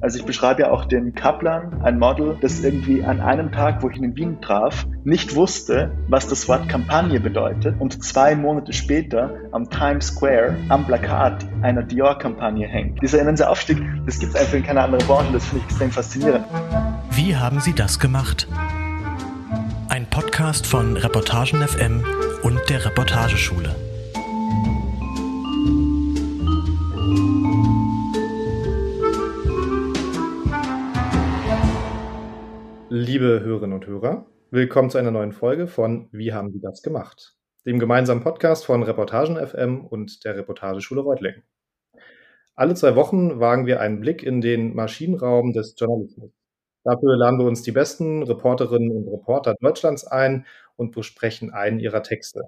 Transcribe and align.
Also 0.00 0.20
ich 0.20 0.24
beschreibe 0.24 0.62
ja 0.62 0.70
auch 0.70 0.84
den 0.84 1.14
Kaplan, 1.14 1.82
ein 1.82 1.98
Model, 1.98 2.36
das 2.40 2.62
irgendwie 2.62 3.02
an 3.02 3.20
einem 3.20 3.50
Tag, 3.50 3.82
wo 3.82 3.90
ich 3.90 3.96
ihn 3.96 4.04
in 4.04 4.16
Wien 4.16 4.40
traf, 4.40 4.86
nicht 5.02 5.34
wusste, 5.34 5.90
was 6.06 6.28
das 6.28 6.46
Wort 6.48 6.68
Kampagne 6.68 7.18
bedeutet 7.18 7.74
und 7.80 8.04
zwei 8.04 8.36
Monate 8.36 8.72
später 8.72 9.34
am 9.50 9.68
Times 9.68 10.08
Square 10.08 10.56
am 10.68 10.86
Plakat 10.86 11.44
einer 11.62 11.82
Dior-Kampagne 11.82 12.68
hängt. 12.68 13.02
Dieser 13.02 13.20
immense 13.20 13.48
Aufstieg, 13.48 13.82
das 14.06 14.20
gibt 14.20 14.34
es 14.34 14.40
einfach 14.40 14.54
in 14.54 14.62
keiner 14.62 14.84
anderen 14.84 15.04
Branche, 15.06 15.32
das 15.32 15.46
finde 15.46 15.64
ich 15.64 15.70
extrem 15.70 15.90
faszinierend. 15.90 16.44
Wie 17.10 17.34
haben 17.34 17.58
Sie 17.58 17.72
das 17.72 17.98
gemacht? 17.98 18.46
Ein 19.88 20.06
Podcast 20.06 20.64
von 20.66 20.96
Reportagen 20.96 21.60
FM 21.60 22.04
und 22.44 22.60
der 22.68 22.84
Reportageschule. 22.84 23.87
Liebe 32.90 33.40
Hörerinnen 33.44 33.74
und 33.74 33.86
Hörer, 33.86 34.24
willkommen 34.50 34.88
zu 34.88 34.96
einer 34.96 35.10
neuen 35.10 35.32
Folge 35.32 35.66
von 35.66 36.08
Wie 36.10 36.32
haben 36.32 36.52
die 36.52 36.60
das 36.60 36.80
gemacht? 36.80 37.36
Dem 37.66 37.78
gemeinsamen 37.78 38.22
Podcast 38.22 38.64
von 38.64 38.82
Reportagen 38.82 39.36
FM 39.36 39.84
und 39.84 40.24
der 40.24 40.38
Reportageschule 40.38 41.02
Reutlingen. 41.02 41.42
Alle 42.54 42.74
zwei 42.74 42.96
Wochen 42.96 43.40
wagen 43.40 43.66
wir 43.66 43.80
einen 43.80 44.00
Blick 44.00 44.22
in 44.22 44.40
den 44.40 44.74
Maschinenraum 44.74 45.52
des 45.52 45.74
Journalismus. 45.76 46.30
Dafür 46.82 47.14
laden 47.18 47.38
wir 47.38 47.44
uns 47.44 47.60
die 47.60 47.72
besten 47.72 48.22
Reporterinnen 48.22 48.90
und 48.90 49.12
Reporter 49.12 49.54
Deutschlands 49.60 50.06
ein 50.06 50.46
und 50.76 50.92
besprechen 50.92 51.52
einen 51.52 51.80
ihrer 51.80 52.02
Texte. 52.02 52.44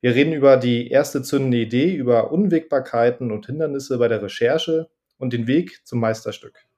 Wir 0.00 0.14
reden 0.14 0.32
über 0.32 0.58
die 0.58 0.90
erste 0.90 1.22
zündende 1.22 1.56
Idee, 1.58 1.92
über 1.92 2.30
Unwägbarkeiten 2.30 3.32
und 3.32 3.46
Hindernisse 3.46 3.98
bei 3.98 4.06
der 4.06 4.22
Recherche 4.22 4.88
und 5.18 5.32
den 5.32 5.48
Weg 5.48 5.84
zum 5.84 5.98
Meisterstück. 5.98 6.68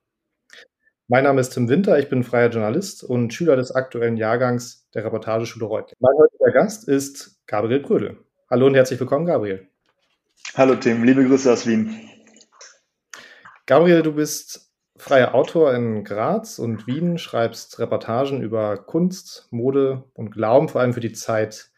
Mein 1.09 1.23
Name 1.23 1.41
ist 1.41 1.51
Tim 1.51 1.69
Winter, 1.69 2.01
ich 2.01 2.09
bin 2.09 2.24
freier 2.24 2.51
Journalist 2.51 3.05
und 3.05 3.33
Schüler 3.33 3.54
des 3.54 3.71
aktuellen 3.71 4.16
Jahrgangs 4.16 4.88
der 4.93 5.04
Reportageschule 5.04 5.65
Reutlingen. 5.65 6.01
Mein 6.01 6.16
heutiger 6.18 6.51
Gast 6.51 6.88
ist 6.88 7.38
Gabriel 7.46 7.79
Prödel. 7.79 8.16
Hallo 8.51 8.66
und 8.66 8.74
herzlich 8.74 8.98
willkommen, 8.98 9.24
Gabriel. 9.24 9.68
Hallo 10.57 10.74
Tim, 10.74 11.04
liebe 11.04 11.24
Grüße 11.24 11.52
aus 11.52 11.65
Wien. 11.65 12.10
Gabriel, 13.66 14.02
du 14.02 14.15
bist 14.15 14.73
freier 14.96 15.37
Autor 15.37 15.74
in 15.74 16.02
Graz 16.02 16.59
und 16.59 16.88
Wien, 16.88 17.18
schreibst 17.18 17.79
Reportagen 17.79 18.43
über 18.43 18.76
Kunst, 18.76 19.46
Mode 19.52 20.02
und 20.13 20.32
Glauben, 20.32 20.68
vor 20.68 20.80
allem 20.80 20.93
für 20.93 20.98
die 20.98 21.13
Zeit. 21.13 21.70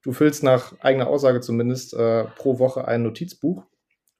Du 0.00 0.12
füllst 0.12 0.42
nach 0.42 0.72
eigener 0.80 1.08
Aussage 1.08 1.42
zumindest 1.42 1.92
äh, 1.92 2.24
pro 2.24 2.58
Woche 2.58 2.88
ein 2.88 3.02
Notizbuch 3.02 3.66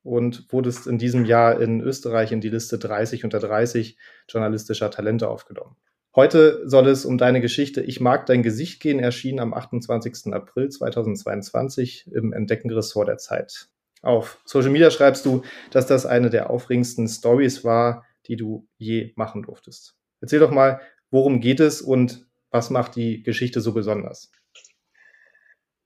und 0.02 0.52
wurdest 0.52 0.86
in 0.86 0.98
diesem 0.98 1.24
Jahr 1.24 1.60
in 1.60 1.80
Österreich 1.80 2.32
in 2.32 2.40
die 2.40 2.48
Liste 2.48 2.78
30 2.78 3.24
unter 3.24 3.38
30 3.38 3.96
journalistischer 4.28 4.90
Talente 4.90 5.28
aufgenommen. 5.28 5.76
Heute 6.14 6.62
soll 6.68 6.88
es 6.88 7.06
um 7.06 7.16
deine 7.16 7.40
Geschichte 7.40 7.80
Ich 7.80 8.00
mag 8.00 8.26
dein 8.26 8.42
Gesicht 8.42 8.80
gehen, 8.80 8.98
erschienen 8.98 9.40
am 9.40 9.54
28. 9.54 10.32
April 10.34 10.68
2022 10.68 12.10
im 12.12 12.32
Entdecken-Ressort 12.34 13.08
der 13.08 13.16
Zeit. 13.16 13.68
Auf 14.02 14.40
Social 14.44 14.70
Media 14.70 14.90
schreibst 14.90 15.24
du, 15.24 15.42
dass 15.70 15.86
das 15.86 16.04
eine 16.04 16.28
der 16.28 16.50
aufregendsten 16.50 17.08
Stories 17.08 17.64
war, 17.64 18.04
die 18.26 18.36
du 18.36 18.68
je 18.76 19.12
machen 19.16 19.42
durftest. 19.42 19.94
Erzähl 20.20 20.40
doch 20.40 20.50
mal, 20.50 20.80
worum 21.10 21.40
geht 21.40 21.60
es 21.60 21.80
und 21.80 22.26
was 22.50 22.68
macht 22.68 22.96
die 22.96 23.22
Geschichte 23.22 23.60
so 23.60 23.72
besonders? 23.72 24.30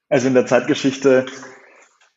Also 0.09 0.29
in 0.29 0.35
der 0.35 0.47
Zeitgeschichte 0.47 1.27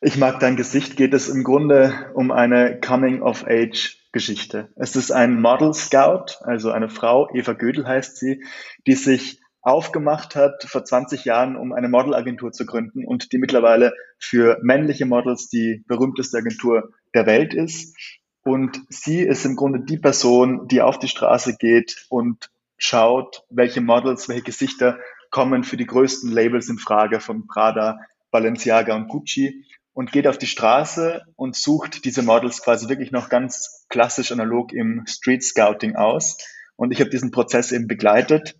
ich 0.00 0.16
mag 0.16 0.40
dein 0.40 0.56
Gesicht 0.56 0.96
geht 0.96 1.12
es 1.12 1.28
im 1.28 1.44
Grunde 1.44 2.10
um 2.14 2.30
eine 2.30 2.80
Coming-of-Age-Geschichte. 2.80 4.72
Es 4.76 4.96
ist 4.96 5.10
ein 5.10 5.40
Model 5.40 5.74
Scout, 5.74 6.38
also 6.40 6.70
eine 6.70 6.88
Frau, 6.88 7.28
Eva 7.34 7.52
Gödel 7.52 7.86
heißt 7.86 8.16
sie, 8.16 8.42
die 8.86 8.94
sich 8.94 9.40
aufgemacht 9.60 10.36
hat 10.36 10.64
vor 10.64 10.86
20 10.86 11.26
Jahren, 11.26 11.56
um 11.56 11.74
eine 11.74 11.90
Modelagentur 11.90 12.50
zu 12.50 12.64
gründen 12.64 13.04
und 13.04 13.32
die 13.32 13.38
mittlerweile 13.38 13.92
für 14.18 14.58
männliche 14.62 15.04
Models 15.04 15.50
die 15.50 15.84
berühmteste 15.86 16.38
Agentur 16.38 16.94
der 17.14 17.26
Welt 17.26 17.52
ist. 17.52 17.94
Und 18.42 18.80
sie 18.88 19.20
ist 19.20 19.44
im 19.44 19.54
Grunde 19.54 19.80
die 19.80 19.98
Person, 19.98 20.66
die 20.66 20.80
auf 20.80 20.98
die 20.98 21.08
Straße 21.08 21.56
geht 21.58 22.06
und 22.08 22.50
schaut, 22.78 23.44
welche 23.50 23.82
Models, 23.82 24.30
welche 24.30 24.44
Gesichter 24.44 24.98
kommen 25.30 25.62
für 25.62 25.76
die 25.76 25.86
größten 25.86 26.32
Labels 26.32 26.70
in 26.70 26.78
Frage 26.78 27.20
von 27.20 27.46
Prada, 27.46 27.98
Balenciaga 28.30 28.96
und 28.96 29.08
Gucci 29.08 29.66
und 30.00 30.12
geht 30.12 30.26
auf 30.26 30.38
die 30.38 30.46
Straße 30.46 31.20
und 31.36 31.54
sucht 31.54 32.06
diese 32.06 32.22
Models 32.22 32.62
quasi 32.62 32.88
wirklich 32.88 33.12
noch 33.12 33.28
ganz 33.28 33.84
klassisch 33.90 34.32
analog 34.32 34.72
im 34.72 35.04
Street 35.06 35.44
Scouting 35.44 35.94
aus. 35.94 36.38
Und 36.76 36.90
ich 36.90 37.00
habe 37.00 37.10
diesen 37.10 37.30
Prozess 37.30 37.70
eben 37.70 37.86
begleitet. 37.86 38.58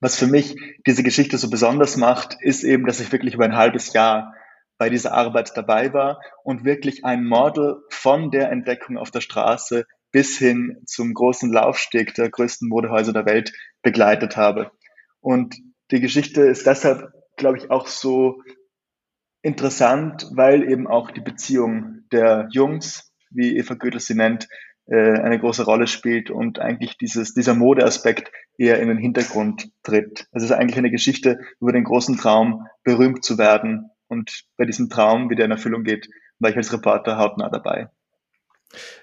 Was 0.00 0.18
für 0.18 0.26
mich 0.26 0.56
diese 0.84 1.04
Geschichte 1.04 1.38
so 1.38 1.48
besonders 1.48 1.96
macht, 1.96 2.36
ist 2.40 2.64
eben, 2.64 2.86
dass 2.86 2.98
ich 2.98 3.12
wirklich 3.12 3.34
über 3.34 3.44
ein 3.44 3.54
halbes 3.54 3.92
Jahr 3.92 4.34
bei 4.76 4.90
dieser 4.90 5.12
Arbeit 5.12 5.56
dabei 5.56 5.92
war 5.92 6.18
und 6.42 6.64
wirklich 6.64 7.04
ein 7.04 7.24
Model 7.24 7.76
von 7.88 8.32
der 8.32 8.50
Entdeckung 8.50 8.98
auf 8.98 9.12
der 9.12 9.20
Straße 9.20 9.86
bis 10.10 10.38
hin 10.38 10.82
zum 10.86 11.14
großen 11.14 11.52
Laufsteg 11.52 12.14
der 12.14 12.30
größten 12.30 12.68
Modehäuser 12.68 13.12
der 13.12 13.26
Welt 13.26 13.52
begleitet 13.82 14.36
habe. 14.36 14.72
Und 15.20 15.54
die 15.92 16.00
Geschichte 16.00 16.42
ist 16.42 16.66
deshalb, 16.66 17.12
glaube 17.36 17.58
ich, 17.58 17.70
auch 17.70 17.86
so 17.86 18.42
interessant, 19.44 20.26
weil 20.32 20.68
eben 20.70 20.86
auch 20.86 21.10
die 21.10 21.20
Beziehung 21.20 22.00
der 22.10 22.48
Jungs, 22.50 23.12
wie 23.30 23.56
Eva 23.58 23.74
Gödel 23.74 24.00
sie 24.00 24.14
nennt, 24.14 24.48
äh, 24.86 25.20
eine 25.20 25.38
große 25.38 25.64
Rolle 25.64 25.86
spielt 25.86 26.30
und 26.30 26.58
eigentlich 26.58 26.96
dieses, 26.96 27.34
dieser 27.34 27.54
Modeaspekt 27.54 28.32
eher 28.56 28.80
in 28.80 28.88
den 28.88 28.96
Hintergrund 28.96 29.70
tritt. 29.82 30.26
Also 30.32 30.46
es 30.46 30.50
ist 30.50 30.56
eigentlich 30.56 30.78
eine 30.78 30.90
Geschichte 30.90 31.40
über 31.60 31.72
den 31.72 31.84
großen 31.84 32.16
Traum, 32.16 32.66
berühmt 32.84 33.22
zu 33.22 33.36
werden. 33.36 33.90
Und 34.08 34.44
bei 34.56 34.64
diesem 34.64 34.88
Traum, 34.88 35.28
wie 35.28 35.36
der 35.36 35.44
in 35.44 35.50
Erfüllung 35.50 35.84
geht, 35.84 36.08
war 36.38 36.50
ich 36.50 36.56
als 36.56 36.72
Reporter 36.72 37.18
hautnah 37.18 37.50
dabei. 37.50 37.90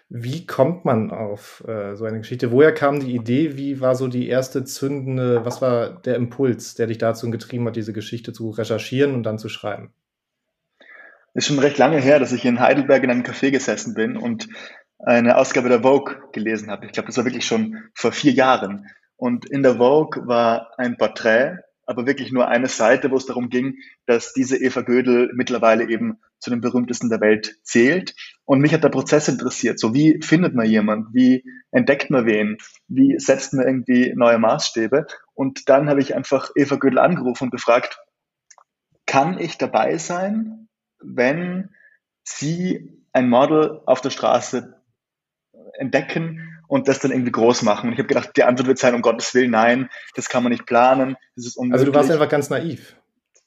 Wie 0.09 0.45
kommt 0.45 0.85
man 0.85 1.11
auf 1.11 1.63
äh, 1.67 1.95
so 1.95 2.05
eine 2.05 2.17
Geschichte? 2.17 2.51
Woher 2.51 2.73
kam 2.73 2.99
die 2.99 3.15
Idee? 3.15 3.57
Wie 3.57 3.79
war 3.79 3.95
so 3.95 4.07
die 4.07 4.27
erste 4.27 4.63
zündende, 4.65 5.45
was 5.45 5.61
war 5.61 6.01
der 6.01 6.15
Impuls, 6.15 6.73
der 6.73 6.87
dich 6.87 6.97
dazu 6.97 7.29
getrieben 7.29 7.67
hat, 7.67 7.75
diese 7.75 7.93
Geschichte 7.93 8.33
zu 8.33 8.49
recherchieren 8.49 9.13
und 9.13 9.23
dann 9.23 9.37
zu 9.37 9.47
schreiben? 9.47 9.93
Ist 11.33 11.47
schon 11.47 11.59
recht 11.59 11.77
lange 11.77 11.99
her, 11.99 12.19
dass 12.19 12.31
ich 12.31 12.45
in 12.45 12.59
Heidelberg 12.59 13.03
in 13.03 13.11
einem 13.11 13.23
Café 13.23 13.51
gesessen 13.51 13.93
bin 13.93 14.17
und 14.17 14.47
eine 14.99 15.37
Ausgabe 15.37 15.69
der 15.69 15.81
Vogue 15.81 16.17
gelesen 16.31 16.69
habe. 16.69 16.85
Ich 16.85 16.91
glaube, 16.91 17.07
das 17.07 17.17
war 17.17 17.25
wirklich 17.25 17.45
schon 17.45 17.77
vor 17.93 18.11
vier 18.11 18.33
Jahren. 18.33 18.87
Und 19.15 19.49
in 19.49 19.63
der 19.63 19.77
Vogue 19.77 20.27
war 20.27 20.71
ein 20.77 20.97
Porträt, 20.97 21.57
aber 21.85 22.05
wirklich 22.05 22.31
nur 22.31 22.47
eine 22.47 22.67
Seite, 22.67 23.11
wo 23.11 23.17
es 23.17 23.25
darum 23.25 23.49
ging, 23.49 23.75
dass 24.05 24.33
diese 24.33 24.57
Eva 24.57 24.81
Gödel 24.81 25.31
mittlerweile 25.33 25.89
eben 25.89 26.19
zu 26.39 26.49
den 26.49 26.61
berühmtesten 26.61 27.09
der 27.09 27.21
Welt 27.21 27.55
zählt. 27.63 28.15
Und 28.45 28.61
mich 28.61 28.73
hat 28.73 28.83
der 28.83 28.89
Prozess 28.89 29.27
interessiert. 29.27 29.79
So, 29.79 29.93
wie 29.93 30.21
findet 30.21 30.55
man 30.55 30.65
jemanden? 30.65 31.13
Wie 31.13 31.43
entdeckt 31.71 32.09
man 32.09 32.25
wen? 32.25 32.57
Wie 32.87 33.15
setzt 33.19 33.53
man 33.53 33.65
irgendwie 33.65 34.13
neue 34.15 34.39
Maßstäbe? 34.39 35.05
Und 35.33 35.69
dann 35.69 35.89
habe 35.89 36.01
ich 36.01 36.15
einfach 36.15 36.51
Eva 36.55 36.75
Gödel 36.75 36.99
angerufen 36.99 37.45
und 37.45 37.51
gefragt, 37.51 37.99
kann 39.05 39.39
ich 39.39 39.57
dabei 39.57 39.97
sein? 39.97 40.60
Wenn 41.03 41.69
Sie 42.23 43.01
ein 43.13 43.29
Model 43.29 43.81
auf 43.85 44.01
der 44.01 44.09
Straße 44.09 44.81
entdecken 45.73 46.61
und 46.67 46.87
das 46.87 46.99
dann 46.99 47.11
irgendwie 47.11 47.31
groß 47.31 47.63
machen. 47.63 47.87
Und 47.87 47.93
ich 47.93 47.99
habe 47.99 48.07
gedacht, 48.07 48.31
die 48.37 48.43
Antwort 48.43 48.67
wird 48.67 48.77
sein, 48.77 48.95
um 48.95 49.01
Gottes 49.01 49.33
Willen, 49.33 49.51
nein, 49.51 49.89
das 50.15 50.29
kann 50.29 50.43
man 50.43 50.51
nicht 50.51 50.65
planen, 50.65 51.17
das 51.35 51.45
ist 51.47 51.57
unmöglich. 51.57 51.81
Also 51.81 51.91
du 51.91 51.97
warst 51.97 52.11
einfach 52.11 52.29
ganz 52.29 52.49
naiv. 52.49 52.95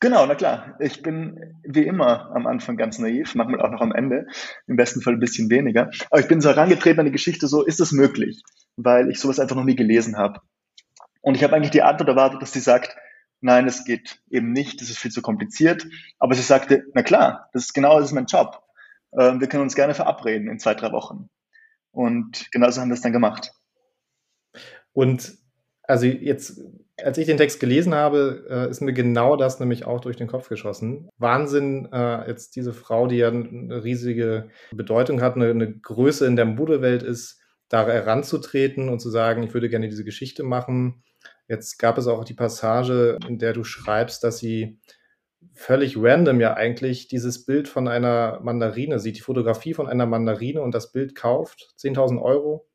Genau, 0.00 0.26
na 0.26 0.34
klar. 0.34 0.76
Ich 0.80 1.02
bin 1.02 1.56
wie 1.62 1.86
immer 1.86 2.30
am 2.34 2.46
Anfang 2.46 2.76
ganz 2.76 2.98
naiv, 2.98 3.34
manchmal 3.34 3.62
auch 3.62 3.70
noch 3.70 3.80
am 3.80 3.92
Ende, 3.92 4.26
im 4.66 4.76
besten 4.76 5.00
Fall 5.00 5.14
ein 5.14 5.20
bisschen 5.20 5.48
weniger. 5.48 5.90
Aber 6.10 6.20
ich 6.20 6.28
bin 6.28 6.42
so 6.42 6.50
herangetreten 6.50 7.00
an 7.00 7.06
die 7.06 7.12
Geschichte, 7.12 7.46
so 7.46 7.64
ist 7.64 7.80
das 7.80 7.92
möglich, 7.92 8.42
weil 8.76 9.08
ich 9.08 9.18
sowas 9.18 9.38
einfach 9.38 9.56
noch 9.56 9.64
nie 9.64 9.76
gelesen 9.76 10.18
habe. 10.18 10.40
Und 11.22 11.36
ich 11.36 11.42
habe 11.42 11.56
eigentlich 11.56 11.70
die 11.70 11.82
Antwort 11.82 12.10
erwartet, 12.10 12.42
dass 12.42 12.52
sie 12.52 12.60
sagt, 12.60 12.94
nein, 13.44 13.66
es 13.68 13.84
geht 13.84 14.20
eben 14.30 14.52
nicht, 14.52 14.80
das 14.80 14.88
ist 14.88 14.98
viel 14.98 15.10
zu 15.10 15.22
kompliziert. 15.22 15.86
Aber 16.18 16.34
sie 16.34 16.42
sagte, 16.42 16.84
na 16.94 17.02
klar, 17.02 17.50
das 17.52 17.66
ist 17.66 17.74
genau, 17.74 17.98
das 17.98 18.08
ist 18.08 18.14
mein 18.14 18.26
Job. 18.26 18.62
Ähm, 19.16 19.40
wir 19.40 19.48
können 19.48 19.62
uns 19.62 19.74
gerne 19.74 19.94
verabreden 19.94 20.48
in 20.48 20.58
zwei, 20.58 20.74
drei 20.74 20.90
Wochen. 20.92 21.28
Und 21.92 22.50
genauso 22.50 22.80
haben 22.80 22.88
wir 22.88 22.94
es 22.94 23.02
dann 23.02 23.12
gemacht. 23.12 23.52
Und 24.92 25.34
also 25.82 26.06
jetzt, 26.06 26.60
als 26.96 27.18
ich 27.18 27.26
den 27.26 27.36
Text 27.36 27.60
gelesen 27.60 27.94
habe, 27.94 28.46
äh, 28.48 28.70
ist 28.70 28.80
mir 28.80 28.94
genau 28.94 29.36
das 29.36 29.60
nämlich 29.60 29.84
auch 29.84 30.00
durch 30.00 30.16
den 30.16 30.26
Kopf 30.26 30.48
geschossen. 30.48 31.10
Wahnsinn, 31.18 31.88
äh, 31.92 32.26
jetzt 32.26 32.56
diese 32.56 32.72
Frau, 32.72 33.06
die 33.06 33.16
ja 33.16 33.28
eine 33.28 33.84
riesige 33.84 34.48
Bedeutung 34.72 35.20
hat, 35.20 35.36
eine, 35.36 35.50
eine 35.50 35.70
Größe 35.70 36.26
in 36.26 36.36
der 36.36 36.46
Modewelt 36.46 37.02
ist, 37.02 37.40
da 37.68 37.86
heranzutreten 37.86 38.88
und 38.88 39.00
zu 39.00 39.10
sagen, 39.10 39.42
ich 39.42 39.52
würde 39.52 39.68
gerne 39.68 39.88
diese 39.88 40.04
Geschichte 40.04 40.44
machen 40.44 41.02
Jetzt 41.48 41.78
gab 41.78 41.98
es 41.98 42.06
auch 42.06 42.24
die 42.24 42.34
Passage, 42.34 43.18
in 43.28 43.38
der 43.38 43.52
du 43.52 43.64
schreibst, 43.64 44.24
dass 44.24 44.38
sie 44.38 44.78
völlig 45.52 45.96
random 45.96 46.40
ja 46.40 46.54
eigentlich 46.54 47.08
dieses 47.08 47.44
Bild 47.44 47.68
von 47.68 47.86
einer 47.86 48.40
Mandarine 48.42 48.98
sieht, 48.98 49.16
die 49.16 49.22
Fotografie 49.22 49.74
von 49.74 49.86
einer 49.86 50.06
Mandarine 50.06 50.62
und 50.62 50.74
das 50.74 50.90
Bild 50.90 51.14
kauft, 51.14 51.74
10.000 51.78 52.20
Euro, 52.20 52.66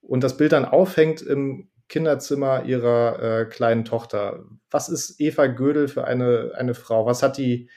und 0.00 0.22
das 0.22 0.36
Bild 0.36 0.52
dann 0.52 0.64
aufhängt 0.64 1.22
im 1.22 1.70
Kinderzimmer 1.88 2.64
ihrer 2.64 3.22
äh, 3.22 3.44
kleinen 3.46 3.84
Tochter. 3.84 4.44
Was 4.70 4.88
ist 4.88 5.20
Eva 5.20 5.46
Gödel 5.46 5.88
für 5.88 6.04
eine, 6.04 6.52
eine 6.56 6.74
Frau? 6.74 7.06
Was 7.06 7.22
hat 7.22 7.36
die 7.36 7.68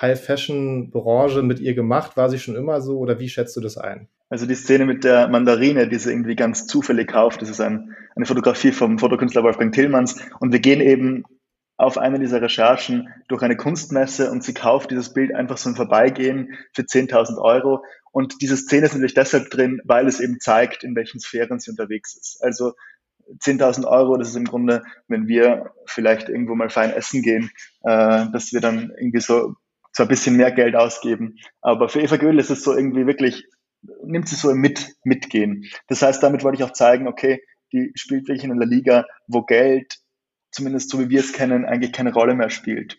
High-Fashion-Branche 0.00 1.42
mit 1.42 1.60
ihr 1.60 1.74
gemacht? 1.74 2.16
War 2.16 2.28
sie 2.28 2.38
schon 2.38 2.56
immer 2.56 2.80
so 2.80 2.98
oder 2.98 3.18
wie 3.20 3.28
schätzt 3.28 3.56
du 3.56 3.60
das 3.60 3.78
ein? 3.78 4.08
Also 4.32 4.46
die 4.46 4.54
Szene 4.54 4.86
mit 4.86 5.04
der 5.04 5.28
Mandarine, 5.28 5.88
die 5.88 5.98
sie 5.98 6.10
irgendwie 6.10 6.36
ganz 6.36 6.66
zufällig 6.66 7.08
kauft, 7.08 7.42
das 7.42 7.50
ist 7.50 7.60
ein, 7.60 7.94
eine 8.16 8.24
Fotografie 8.24 8.72
vom 8.72 8.98
Fotokünstler 8.98 9.42
Wolfgang 9.42 9.74
Tillmanns 9.74 10.22
und 10.40 10.52
wir 10.52 10.60
gehen 10.60 10.80
eben 10.80 11.24
auf 11.76 11.98
einer 11.98 12.18
dieser 12.18 12.40
Recherchen 12.40 13.10
durch 13.28 13.42
eine 13.42 13.58
Kunstmesse 13.58 14.30
und 14.30 14.42
sie 14.42 14.54
kauft 14.54 14.90
dieses 14.90 15.12
Bild 15.12 15.34
einfach 15.34 15.58
so 15.58 15.68
im 15.68 15.76
Vorbeigehen 15.76 16.54
für 16.72 16.80
10.000 16.80 17.36
Euro. 17.42 17.84
Und 18.10 18.40
diese 18.40 18.56
Szene 18.56 18.86
ist 18.86 18.94
natürlich 18.94 19.12
deshalb 19.12 19.50
drin, 19.50 19.82
weil 19.84 20.06
es 20.06 20.18
eben 20.18 20.40
zeigt, 20.40 20.82
in 20.82 20.96
welchen 20.96 21.20
Sphären 21.20 21.60
sie 21.60 21.70
unterwegs 21.70 22.16
ist. 22.16 22.38
Also 22.42 22.72
10.000 23.38 23.86
Euro, 23.86 24.16
das 24.16 24.30
ist 24.30 24.36
im 24.36 24.46
Grunde, 24.46 24.82
wenn 25.08 25.26
wir 25.26 25.74
vielleicht 25.84 26.30
irgendwo 26.30 26.54
mal 26.54 26.70
fein 26.70 26.94
essen 26.94 27.20
gehen, 27.20 27.50
äh, 27.82 28.24
dass 28.32 28.54
wir 28.54 28.62
dann 28.62 28.94
irgendwie 28.96 29.20
so, 29.20 29.56
so 29.92 30.04
ein 30.04 30.08
bisschen 30.08 30.38
mehr 30.38 30.52
Geld 30.52 30.74
ausgeben. 30.74 31.36
Aber 31.60 31.90
für 31.90 32.00
Eva 32.00 32.16
Göhl 32.16 32.38
ist 32.38 32.48
es 32.48 32.64
so 32.64 32.74
irgendwie 32.74 33.06
wirklich, 33.06 33.46
nimmt 34.04 34.28
sie 34.28 34.36
so 34.36 34.50
im 34.50 34.58
mit, 34.58 34.94
Mitgehen. 35.04 35.64
Das 35.88 36.02
heißt, 36.02 36.22
damit 36.22 36.44
wollte 36.44 36.58
ich 36.58 36.64
auch 36.64 36.72
zeigen, 36.72 37.08
okay, 37.08 37.42
die 37.72 37.92
spielt 37.94 38.28
wirklich 38.28 38.44
in 38.44 38.52
einer 38.52 38.66
Liga, 38.66 39.06
wo 39.26 39.42
Geld 39.42 40.02
zumindest 40.52 40.90
so 40.90 41.00
wie 41.00 41.08
wir 41.08 41.20
es 41.20 41.32
kennen, 41.32 41.64
eigentlich 41.64 41.92
keine 41.92 42.12
Rolle 42.12 42.34
mehr 42.34 42.50
spielt. 42.50 42.98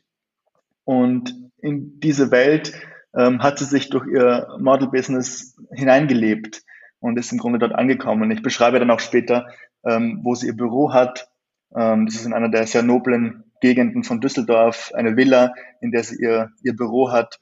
Und 0.84 1.34
in 1.62 2.00
diese 2.00 2.32
Welt 2.32 2.74
ähm, 3.16 3.42
hat 3.42 3.60
sie 3.60 3.66
sich 3.66 3.90
durch 3.90 4.08
ihr 4.08 4.48
Model-Business 4.60 5.56
hineingelebt 5.72 6.64
und 7.00 7.18
ist 7.18 7.32
im 7.32 7.38
Grunde 7.38 7.60
dort 7.60 7.74
angekommen. 7.74 8.32
Ich 8.32 8.42
beschreibe 8.42 8.80
dann 8.80 8.92
auch 8.92 9.00
später, 9.00 9.48
ähm, 9.86 10.20
wo 10.24 10.36
sie 10.36 10.48
ihr 10.48 10.56
Büro 10.56 10.92
hat. 10.92 11.30
Ähm, 11.76 12.06
das 12.06 12.16
ist 12.16 12.26
in 12.26 12.34
einer 12.34 12.50
der 12.50 12.68
sehr 12.68 12.84
noblen 12.84 13.44
Gegenden 13.62 14.04
von 14.04 14.20
Düsseldorf, 14.20 14.92
eine 14.94 15.16
Villa, 15.16 15.54
in 15.80 15.92
der 15.92 16.04
sie 16.04 16.22
ihr, 16.22 16.50
ihr 16.64 16.76
Büro 16.76 17.12
hat, 17.12 17.40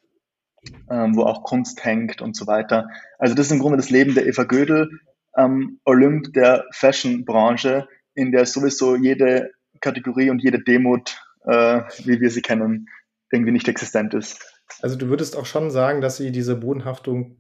ähm, 0.90 1.16
wo 1.16 1.24
auch 1.24 1.44
Kunst 1.44 1.84
hängt 1.84 2.22
und 2.22 2.36
so 2.36 2.48
weiter. 2.48 2.90
Also 3.18 3.36
das 3.36 3.48
ist 3.48 3.52
im 3.52 3.60
Grunde 3.60 3.78
das 3.78 3.90
Leben 3.90 4.14
der 4.14 4.28
Eva 4.28 4.44
Gödel 4.44 4.90
am 5.34 5.80
Olymp 5.86 6.34
der 6.34 6.66
Fashion-Branche, 6.72 7.88
in 8.14 8.32
der 8.32 8.46
sowieso 8.46 8.96
jede 8.96 9.52
Kategorie 9.80 10.30
und 10.30 10.44
jede 10.44 10.62
Demut, 10.62 11.18
äh, 11.46 11.82
wie 12.04 12.20
wir 12.20 12.30
sie 12.30 12.42
kennen, 12.42 12.90
irgendwie 13.32 13.54
nicht 13.54 13.68
existent 13.68 14.14
ist. 14.14 14.46
Also 14.82 14.98
du 14.98 15.08
würdest 15.08 15.38
auch 15.38 15.46
schon 15.46 15.72
sagen, 15.72 16.02
dass 16.02 16.18
sie 16.18 16.32
diese 16.32 16.56
Bodenhaftung 16.56 17.38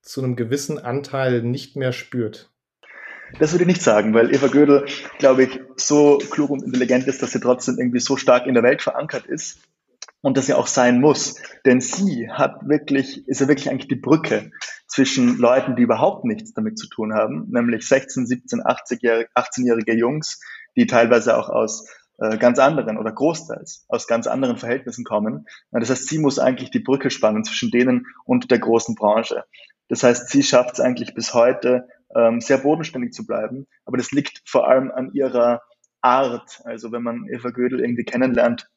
zu 0.00 0.22
einem 0.22 0.36
gewissen 0.36 0.78
Anteil 0.78 1.42
nicht 1.42 1.76
mehr 1.76 1.92
spürt. 1.92 2.50
Das 3.38 3.52
würde 3.52 3.64
ich 3.64 3.68
nicht 3.68 3.82
sagen, 3.82 4.14
weil 4.14 4.34
Eva 4.34 4.48
Gödel, 4.48 4.86
glaube 5.18 5.44
ich, 5.44 5.60
so 5.76 6.18
klug 6.18 6.50
und 6.50 6.62
intelligent 6.62 7.06
ist, 7.06 7.22
dass 7.22 7.32
sie 7.32 7.40
trotzdem 7.40 7.78
irgendwie 7.78 8.00
so 8.00 8.16
stark 8.16 8.46
in 8.46 8.54
der 8.54 8.62
Welt 8.62 8.82
verankert 8.82 9.26
ist 9.26 9.58
und 10.22 10.36
das 10.36 10.48
ja 10.48 10.56
auch 10.56 10.66
sein 10.66 11.00
muss. 11.00 11.36
Denn 11.66 11.80
sie 11.80 12.30
hat 12.30 12.66
wirklich, 12.66 13.26
ist 13.28 13.40
ja 13.40 13.48
wirklich 13.48 13.68
eigentlich 13.68 13.88
die 13.88 13.96
Brücke 13.96 14.50
zwischen 14.86 15.36
Leuten, 15.36 15.76
die 15.76 15.82
überhaupt 15.82 16.24
nichts 16.24 16.54
damit 16.54 16.78
zu 16.78 16.88
tun 16.88 17.14
haben, 17.14 17.48
nämlich 17.50 17.86
16, 17.86 18.26
17, 18.26 18.62
18-jährige 18.62 19.94
Jungs, 19.94 20.40
die 20.76 20.86
teilweise 20.86 21.36
auch 21.36 21.48
aus 21.48 21.86
äh, 22.18 22.38
ganz 22.38 22.58
anderen 22.58 22.98
oder 22.98 23.12
großteils 23.12 23.84
aus 23.88 24.06
ganz 24.06 24.26
anderen 24.26 24.56
Verhältnissen 24.56 25.04
kommen. 25.04 25.46
Das 25.70 25.90
heißt, 25.90 26.08
sie 26.08 26.18
muss 26.18 26.38
eigentlich 26.38 26.70
die 26.70 26.80
Brücke 26.80 27.10
spannen 27.10 27.44
zwischen 27.44 27.70
denen 27.70 28.06
und 28.24 28.50
der 28.50 28.58
großen 28.58 28.94
Branche. 28.94 29.44
Das 29.88 30.02
heißt, 30.02 30.28
sie 30.28 30.42
schafft 30.42 30.74
es 30.74 30.80
eigentlich 30.80 31.14
bis 31.14 31.34
heute, 31.34 31.88
ähm, 32.14 32.40
sehr 32.40 32.58
bodenständig 32.58 33.12
zu 33.12 33.26
bleiben. 33.26 33.66
Aber 33.84 33.96
das 33.96 34.12
liegt 34.12 34.42
vor 34.46 34.68
allem 34.68 34.90
an 34.90 35.12
ihrer 35.12 35.62
Art. 36.00 36.60
Also 36.64 36.92
wenn 36.92 37.02
man 37.02 37.26
Eva 37.30 37.50
Gödel 37.50 37.80
irgendwie 37.80 38.04
kennenlernt, 38.04 38.68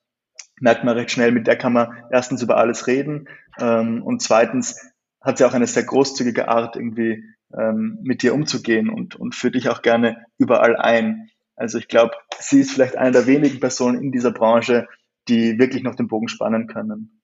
merkt 0.60 0.84
man 0.84 0.96
recht 0.98 1.12
schnell, 1.12 1.32
mit 1.32 1.48
der 1.48 1.58
kann 1.58 1.74
man 1.74 2.04
erstens 2.12 2.42
über 2.42 2.58
alles 2.58 2.88
reden 2.88 3.28
ähm, 3.60 4.04
und 4.04 4.22
zweitens 4.22 4.92
hat 5.22 5.38
sie 5.38 5.46
auch 5.46 5.54
eine 5.54 5.68
sehr 5.68 5.84
großzügige 5.84 6.48
Art, 6.48 6.76
irgendwie 6.76 7.24
ähm, 7.58 8.00
mit 8.04 8.22
dir 8.22 8.34
umzugehen 8.34 8.90
und, 8.90 9.16
und 9.16 9.36
führt 9.36 9.56
dich 9.56 9.70
auch 9.70 9.82
gerne 9.82 10.26
überall 10.38 10.76
ein. 10.76 11.30
Also 11.56 11.78
ich 11.78 11.88
glaube, 11.88 12.14
sie 12.40 12.62
ist 12.62 12.72
vielleicht 12.72 12.98
eine 12.98 13.12
der 13.12 13.28
wenigen 13.28 13.60
Personen 13.60 14.02
in 14.02 14.12
dieser 14.12 14.32
Branche, 14.32 14.88
die 15.28 15.58
wirklich 15.58 15.84
noch 15.84 15.96
den 15.96 16.08
Bogen 16.08 16.28
spannen 16.28 16.68
können. 16.68 17.22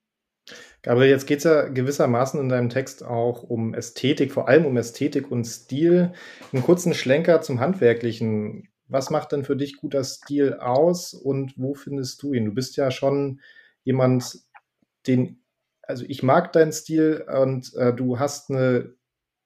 Gabriel, 0.82 1.10
jetzt 1.10 1.28
geht 1.28 1.38
es 1.38 1.44
ja 1.44 1.68
gewissermaßen 1.68 2.40
in 2.40 2.48
deinem 2.48 2.68
Text 2.68 3.04
auch 3.04 3.44
um 3.44 3.72
Ästhetik, 3.72 4.32
vor 4.32 4.48
allem 4.48 4.66
um 4.66 4.76
Ästhetik 4.76 5.30
und 5.30 5.44
Stil. 5.44 6.12
Einen 6.52 6.64
kurzen 6.64 6.94
Schlenker 6.94 7.40
zum 7.40 7.60
Handwerklichen. 7.60 8.68
Was 8.92 9.10
macht 9.10 9.32
denn 9.32 9.44
für 9.44 9.56
dich 9.56 9.78
guter 9.78 10.04
Stil 10.04 10.54
aus 10.54 11.14
und 11.14 11.54
wo 11.56 11.74
findest 11.74 12.22
du 12.22 12.34
ihn? 12.34 12.44
Du 12.44 12.52
bist 12.52 12.76
ja 12.76 12.90
schon 12.90 13.40
jemand, 13.84 14.40
den, 15.06 15.42
also 15.82 16.04
ich 16.06 16.22
mag 16.22 16.52
deinen 16.52 16.72
Stil 16.72 17.24
und 17.26 17.74
äh, 17.74 17.94
du 17.94 18.18
hast 18.18 18.50
eine 18.50 18.94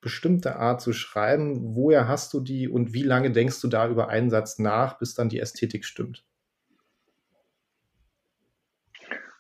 bestimmte 0.01 0.57
Art 0.57 0.81
zu 0.81 0.93
schreiben. 0.93 1.77
Woher 1.77 2.09
hast 2.09 2.35
du 2.35 2.41
die 2.41 2.69
und 2.69 2.93
wie 2.93 3.03
lange 3.03 3.31
denkst 3.31 3.61
du 3.61 3.69
da 3.69 3.89
über 3.89 4.09
einen 4.09 4.31
Satz 4.31 4.59
nach, 4.59 4.99
bis 4.99 5.15
dann 5.15 5.29
die 5.29 5.41
Ästhetik 5.41 5.85
stimmt? 5.85 6.25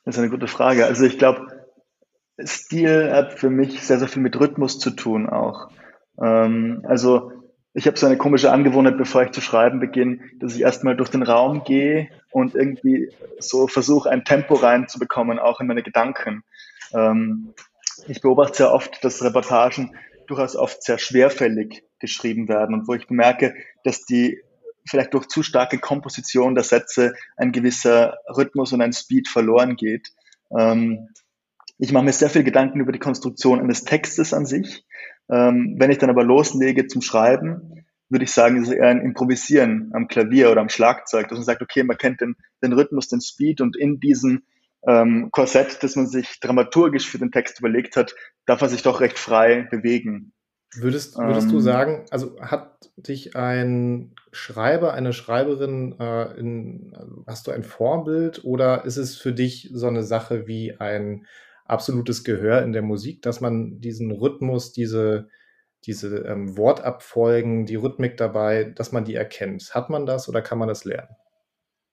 Das 0.04 0.14
ist 0.14 0.20
eine 0.20 0.30
gute 0.30 0.46
Frage. 0.46 0.86
Also 0.86 1.04
ich 1.04 1.18
glaube, 1.18 1.46
Stil 2.40 3.10
hat 3.10 3.32
für 3.32 3.50
mich 3.50 3.82
sehr, 3.82 3.98
sehr 3.98 4.08
viel 4.08 4.22
mit 4.22 4.38
Rhythmus 4.38 4.78
zu 4.78 4.90
tun 4.90 5.28
auch. 5.28 5.70
Ähm, 6.22 6.84
also 6.84 7.32
ich 7.76 7.86
habe 7.86 7.98
so 7.98 8.06
eine 8.06 8.16
komische 8.16 8.50
Angewohnheit, 8.50 8.96
bevor 8.96 9.22
ich 9.22 9.32
zu 9.32 9.42
schreiben 9.42 9.80
beginne, 9.80 10.20
dass 10.40 10.54
ich 10.54 10.62
erstmal 10.62 10.96
durch 10.96 11.10
den 11.10 11.22
Raum 11.22 11.62
gehe 11.62 12.08
und 12.30 12.54
irgendwie 12.54 13.10
so 13.38 13.68
versuche, 13.68 14.08
ein 14.08 14.24
Tempo 14.24 14.54
reinzubekommen, 14.54 15.38
auch 15.38 15.60
in 15.60 15.66
meine 15.66 15.82
Gedanken. 15.82 16.42
Ähm, 16.94 17.52
ich 18.08 18.22
beobachte 18.22 18.56
sehr 18.56 18.72
oft, 18.72 19.04
dass 19.04 19.22
Reportagen 19.22 19.94
durchaus 20.26 20.56
oft 20.56 20.82
sehr 20.82 20.96
schwerfällig 20.96 21.84
geschrieben 21.98 22.48
werden 22.48 22.74
und 22.74 22.88
wo 22.88 22.94
ich 22.94 23.08
bemerke, 23.08 23.54
dass 23.84 24.06
die 24.06 24.40
vielleicht 24.88 25.12
durch 25.12 25.26
zu 25.26 25.42
starke 25.42 25.76
Komposition 25.76 26.54
der 26.54 26.64
Sätze 26.64 27.12
ein 27.36 27.52
gewisser 27.52 28.16
Rhythmus 28.26 28.72
und 28.72 28.80
ein 28.80 28.94
Speed 28.94 29.28
verloren 29.28 29.76
geht. 29.76 30.12
Ähm, 30.50 31.10
ich 31.76 31.92
mache 31.92 32.04
mir 32.04 32.12
sehr 32.14 32.30
viel 32.30 32.42
Gedanken 32.42 32.80
über 32.80 32.92
die 32.92 32.98
Konstruktion 32.98 33.60
eines 33.60 33.84
Textes 33.84 34.32
an 34.32 34.46
sich. 34.46 34.86
Ähm, 35.30 35.76
wenn 35.78 35.90
ich 35.90 35.98
dann 35.98 36.10
aber 36.10 36.24
loslege 36.24 36.86
zum 36.86 37.02
Schreiben, 37.02 37.84
würde 38.08 38.24
ich 38.24 38.32
sagen, 38.32 38.62
ist 38.62 38.70
eher 38.70 38.88
ein 38.88 39.00
Improvisieren 39.00 39.90
am 39.92 40.06
Klavier 40.08 40.50
oder 40.50 40.60
am 40.60 40.68
Schlagzeug, 40.68 41.28
dass 41.28 41.38
man 41.38 41.44
sagt, 41.44 41.62
okay, 41.62 41.82
man 41.82 41.98
kennt 41.98 42.20
den, 42.20 42.36
den 42.62 42.72
Rhythmus, 42.72 43.08
den 43.08 43.20
Speed 43.20 43.60
und 43.60 43.76
in 43.76 43.98
diesem 43.98 44.42
ähm, 44.86 45.30
Korsett, 45.32 45.82
das 45.82 45.96
man 45.96 46.06
sich 46.06 46.38
dramaturgisch 46.40 47.08
für 47.08 47.18
den 47.18 47.32
Text 47.32 47.58
überlegt 47.58 47.96
hat, 47.96 48.14
darf 48.46 48.62
er 48.62 48.68
sich 48.68 48.82
doch 48.82 49.00
recht 49.00 49.18
frei 49.18 49.66
bewegen. 49.70 50.32
Würdest, 50.74 51.16
würdest 51.16 51.46
ähm, 51.46 51.52
du 51.52 51.60
sagen, 51.60 52.04
also 52.10 52.38
hat 52.40 52.90
dich 52.96 53.34
ein 53.34 54.14
Schreiber, 54.32 54.92
eine 54.92 55.12
Schreiberin, 55.12 55.96
äh, 55.98 56.38
in, 56.38 57.24
hast 57.26 57.46
du 57.46 57.50
ein 57.50 57.62
Vorbild 57.62 58.44
oder 58.44 58.84
ist 58.84 58.96
es 58.96 59.16
für 59.16 59.32
dich 59.32 59.70
so 59.72 59.86
eine 59.86 60.02
Sache 60.02 60.46
wie 60.46 60.76
ein 60.78 61.26
absolutes 61.68 62.24
Gehör 62.24 62.62
in 62.62 62.72
der 62.72 62.82
Musik, 62.82 63.22
dass 63.22 63.40
man 63.40 63.80
diesen 63.80 64.10
Rhythmus, 64.10 64.72
diese, 64.72 65.28
diese 65.84 66.18
ähm, 66.18 66.56
Wortabfolgen, 66.56 67.66
die 67.66 67.76
Rhythmik 67.76 68.16
dabei, 68.16 68.64
dass 68.64 68.92
man 68.92 69.04
die 69.04 69.14
erkennt? 69.14 69.74
Hat 69.74 69.90
man 69.90 70.06
das 70.06 70.28
oder 70.28 70.42
kann 70.42 70.58
man 70.58 70.68
das 70.68 70.84
lernen? 70.84 71.14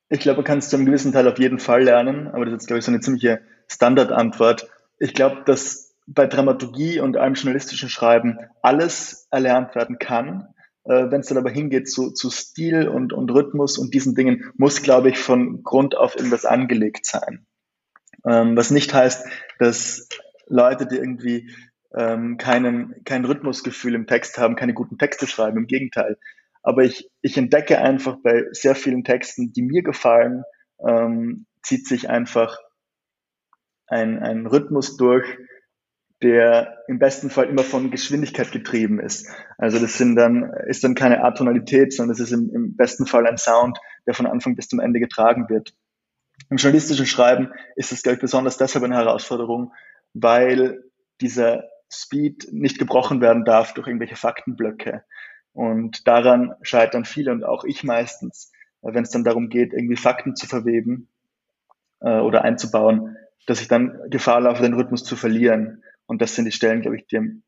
Ich 0.10 0.20
glaube, 0.20 0.38
man 0.38 0.46
kann 0.46 0.60
es 0.60 0.70
zu 0.70 0.76
einem 0.76 0.86
gewissen 0.86 1.12
Teil 1.12 1.28
auf 1.28 1.40
jeden 1.40 1.60
Fall 1.60 1.84
lernen, 1.84 2.28
aber 2.28 2.46
das 2.46 2.64
ist, 2.64 2.68
glaube 2.68 2.80
ich, 2.80 2.86
so 2.86 2.92
eine 2.92 3.02
ziemliche 3.02 3.42
Standardantwort. 3.68 4.70
Ich 5.00 5.14
glaube, 5.14 5.44
dass 5.46 5.96
bei 6.06 6.28
Dramaturgie 6.28 7.00
und 7.00 7.18
einem 7.18 7.36
journalistischen 7.36 7.90
Schreiben 7.90 8.38
alles 8.62 9.28
erlernt 9.32 9.74
werden 9.76 9.98
kann. 10.00 10.54
Äh, 10.84 11.10
Wenn 11.10 11.22
es 11.22 11.28
dann 11.28 11.38
aber 11.38 11.50
hingeht 11.50 11.90
zu, 11.90 12.12
zu 12.12 12.30
Stil 12.30 12.88
und, 12.88 13.14
und 13.14 13.32
Rhythmus 13.32 13.78
und 13.78 13.94
diesen 13.94 14.16
Dingen, 14.16 14.52
muss, 14.58 14.82
glaube 14.82 15.10
ich, 15.10 15.18
von 15.18 15.64
Grund 15.64 15.96
auf 15.96 16.16
irgendwas 16.16 16.46
angelegt 16.46 17.06
sein. 17.06 17.46
Ähm, 18.28 18.56
was 18.56 18.72
nicht 18.72 18.94
heißt, 18.94 19.26
dass 19.60 20.08
Leute, 20.48 20.88
die 20.88 20.96
irgendwie 20.96 21.52
ähm, 21.96 22.38
keinen, 22.38 23.04
kein 23.06 23.26
Rhythmusgefühl 23.26 23.96
im 23.96 24.08
Text 24.08 24.38
haben, 24.38 24.56
keine 24.56 24.74
guten 24.74 24.98
Texte 24.98 25.28
schreiben. 25.28 25.58
Im 25.58 25.68
Gegenteil. 25.68 26.18
Aber 26.64 26.84
ich, 26.84 27.10
ich 27.22 27.38
entdecke 27.38 27.80
einfach 27.80 28.18
bei 28.24 28.46
sehr 28.52 28.76
vielen 28.76 29.04
Texten, 29.04 29.52
die 29.52 29.62
mir 29.62 29.84
gefallen, 29.84 30.44
ähm, 30.86 31.46
zieht 31.62 31.88
sich 31.88 32.10
einfach 32.10 32.58
ein, 33.88 34.20
ein 34.20 34.48
Rhythmus 34.48 34.98
durch, 34.98 35.26
der 36.22 36.78
im 36.88 37.00
besten 37.00 37.30
Fall 37.30 37.50
immer 37.50 37.64
von 37.64 37.92
Geschwindigkeit 37.92 38.52
getrieben 38.52 39.00
ist. 39.00 39.28
Also 39.58 39.78
das 39.78 39.98
sind 39.98 40.16
dann, 40.16 40.52
ist 40.68 40.84
dann 40.84 40.96
keine 40.96 41.22
Atonalität, 41.24 41.94
sondern 41.94 42.14
es 42.14 42.22
ist 42.22 42.32
im, 42.32 42.50
im 42.54 42.76
besten 42.78 43.06
Fall 43.06 43.28
ein 43.28 43.38
Sound, 43.38 43.78
der 44.08 44.14
von 44.14 44.26
Anfang 44.26 44.56
bis 44.56 44.70
zum 44.70 44.80
Ende 44.80 45.02
getragen 45.02 45.50
wird. 45.50 45.74
Im 46.50 46.58
journalistischen 46.58 47.06
Schreiben 47.06 47.52
ist 47.76 47.92
es, 47.92 48.04
glaube 48.04 48.16
ich, 48.16 48.22
besonders 48.22 48.58
deshalb 48.58 48.84
eine 48.84 48.96
Herausforderung, 48.96 49.74
weil 50.14 50.84
dieser 51.22 51.64
Speed 51.92 52.48
nicht 52.52 52.80
gebrochen 52.80 53.22
werden 53.22 53.46
darf 53.46 53.74
durch 53.74 53.88
irgendwelche 53.88 54.16
Faktenblöcke. 54.16 55.04
Und 55.54 56.08
daran 56.08 56.56
scheitern 56.62 57.06
viele 57.06 57.32
und 57.32 57.44
auch 57.44 57.64
ich 57.64 57.84
meistens, 57.84 58.52
wenn 58.82 59.04
es 59.04 59.12
dann 59.12 59.24
darum 59.24 59.50
geht, 59.50 59.74
irgendwie 59.74 59.96
Fakten 59.96 60.36
zu 60.36 60.48
verweben 60.48 61.10
äh, 62.02 62.20
oder 62.20 62.44
einzubauen, 62.44 63.16
dass 63.46 63.62
ich 63.62 63.68
dann 63.68 64.00
Gefahr 64.10 64.42
laufe, 64.42 64.64
den 64.64 64.74
Rhythmus 64.74 65.04
zu 65.04 65.16
verlieren. 65.16 65.84
Und 66.06 66.22
das 66.22 66.36
sind 66.36 66.46
die 66.46 66.52
Stellen, 66.52 66.82
glaube 66.82 66.98
ich, 66.98 67.08
die. 67.08 67.18
Und 67.18 67.44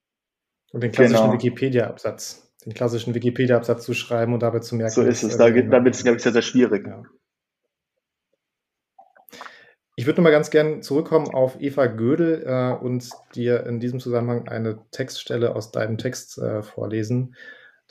den 0.84 0.92
klassischen 0.92 1.24
genau. 1.24 1.34
Wikipedia-Absatz, 1.34 2.54
den 2.66 2.74
klassischen 2.74 3.16
Wikipedia-Absatz 3.16 3.86
zu 3.86 3.94
schreiben 3.94 4.34
und 4.34 4.44
dabei 4.44 4.60
zu 4.60 4.76
merken. 4.76 4.94
So 4.94 5.02
ist 5.02 5.24
es. 5.24 5.38
Da, 5.38 5.50
da 5.50 5.84
wird 5.84 5.96
es, 5.96 6.04
glaube 6.04 6.18
ich, 6.18 6.24
sehr, 6.24 6.34
sehr 6.34 6.42
schwierig. 6.42 6.86
Ja. 6.88 7.04
Ich 9.98 10.06
würde 10.06 10.20
noch 10.20 10.26
mal 10.26 10.32
ganz 10.32 10.50
gern 10.50 10.82
zurückkommen 10.82 11.34
auf 11.34 11.62
Eva 11.62 11.86
Gödel 11.86 12.44
äh, 12.46 12.74
und 12.84 13.10
dir 13.34 13.66
in 13.66 13.80
diesem 13.80 14.02
Zusammenhang 14.02 14.46
eine 14.50 14.80
Textstelle 14.92 15.56
aus 15.56 15.72
deinem 15.72 15.98
Text 15.98 16.38
äh, 16.38 16.64
vorlesen, 16.64 17.36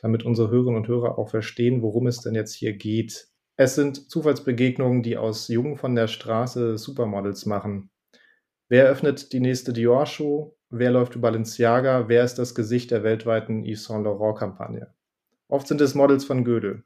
damit 0.02 0.23
unsere 0.23 0.50
Hörerinnen 0.50 0.76
und 0.76 0.88
Hörer 0.88 1.18
auch 1.18 1.30
verstehen, 1.30 1.80
worum 1.80 2.06
es 2.06 2.20
denn 2.20 2.34
jetzt 2.34 2.52
hier 2.52 2.75
geht. 2.75 3.28
Es 3.56 3.75
sind 3.75 4.11
Zufallsbegegnungen, 4.11 5.02
die 5.02 5.16
aus 5.16 5.49
Jungen 5.49 5.76
von 5.78 5.94
der 5.94 6.08
Straße 6.08 6.76
Supermodels 6.76 7.46
machen. 7.46 7.88
Wer 8.68 8.87
öffnet 8.87 9.32
die 9.32 9.40
nächste 9.40 9.73
Dior-Show? 9.73 10.54
Wer 10.68 10.90
läuft 10.90 11.14
über 11.14 11.30
Balenciaga? 11.30 12.08
Wer 12.08 12.25
ist 12.25 12.34
das 12.34 12.54
Gesicht 12.54 12.90
der 12.90 13.02
weltweiten 13.02 13.64
Yves 13.64 13.84
Saint 13.84 14.04
Laurent-Kampagne? 14.04 14.92
Oft 15.49 15.68
sind 15.68 15.80
es 15.80 15.94
Models 15.94 16.26
von 16.26 16.44
Gödel. 16.44 16.84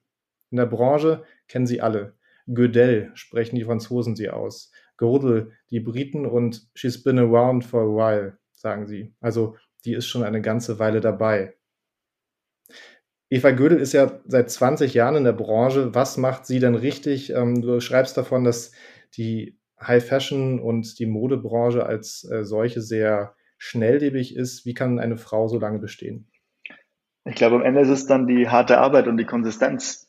In 0.50 0.58
der 0.58 0.66
Branche 0.66 1.25
kennen 1.48 1.66
sie 1.66 1.80
alle. 1.80 2.14
Gödel 2.46 3.10
sprechen 3.14 3.56
die 3.56 3.64
Franzosen 3.64 4.14
sie 4.14 4.30
aus. 4.30 4.70
Godel, 4.99 5.52
die 5.71 5.81
Briten 5.81 6.26
und 6.26 6.69
she's 6.75 7.02
been 7.02 7.19
around 7.19 7.64
for 7.64 7.81
a 7.83 7.87
while, 7.87 8.38
sagen 8.52 8.87
sie. 8.87 9.14
Also 9.21 9.57
die 9.85 9.95
ist 9.95 10.07
schon 10.07 10.23
eine 10.23 10.43
ganze 10.43 10.78
Weile 10.78 11.00
dabei. 11.00 11.55
Eva 13.31 13.50
Gödel 13.50 13.78
ist 13.78 13.93
ja 13.93 14.21
seit 14.26 14.50
20 14.50 14.95
Jahren 14.95 15.17
in 15.17 15.25
der 15.25 15.33
Branche. 15.33 15.95
Was 15.95 16.17
macht 16.17 16.47
sie 16.47 16.61
denn 16.61 16.75
richtig? 16.75 17.31
Ähm, 17.31 17.61
du 17.61 17.81
schreibst 17.81 18.17
davon, 18.17 18.45
dass 18.45 18.73
die 19.17 19.59
High 19.81 20.05
Fashion 20.05 20.61
und 20.61 20.99
die 20.99 21.07
Modebranche 21.07 21.85
als 21.85 22.28
äh, 22.31 22.45
solche 22.45 22.81
sehr 22.81 23.35
schnelllebig 23.59 24.35
ist. 24.35 24.64
Wie 24.64 24.75
kann 24.75 24.99
eine 24.99 25.19
Frau 25.19 25.47
so 25.47 25.59
lange 25.59 25.78
bestehen? 25.78 26.31
Ich 27.25 27.35
glaube, 27.35 27.57
am 27.57 27.62
Ende 27.62 27.83
ist 27.83 27.88
es 27.88 28.07
dann 28.07 28.26
die 28.26 28.49
harte 28.49 28.78
Arbeit 28.78 29.07
und 29.07 29.19
die 29.19 29.26
Konsistenz. 29.26 30.08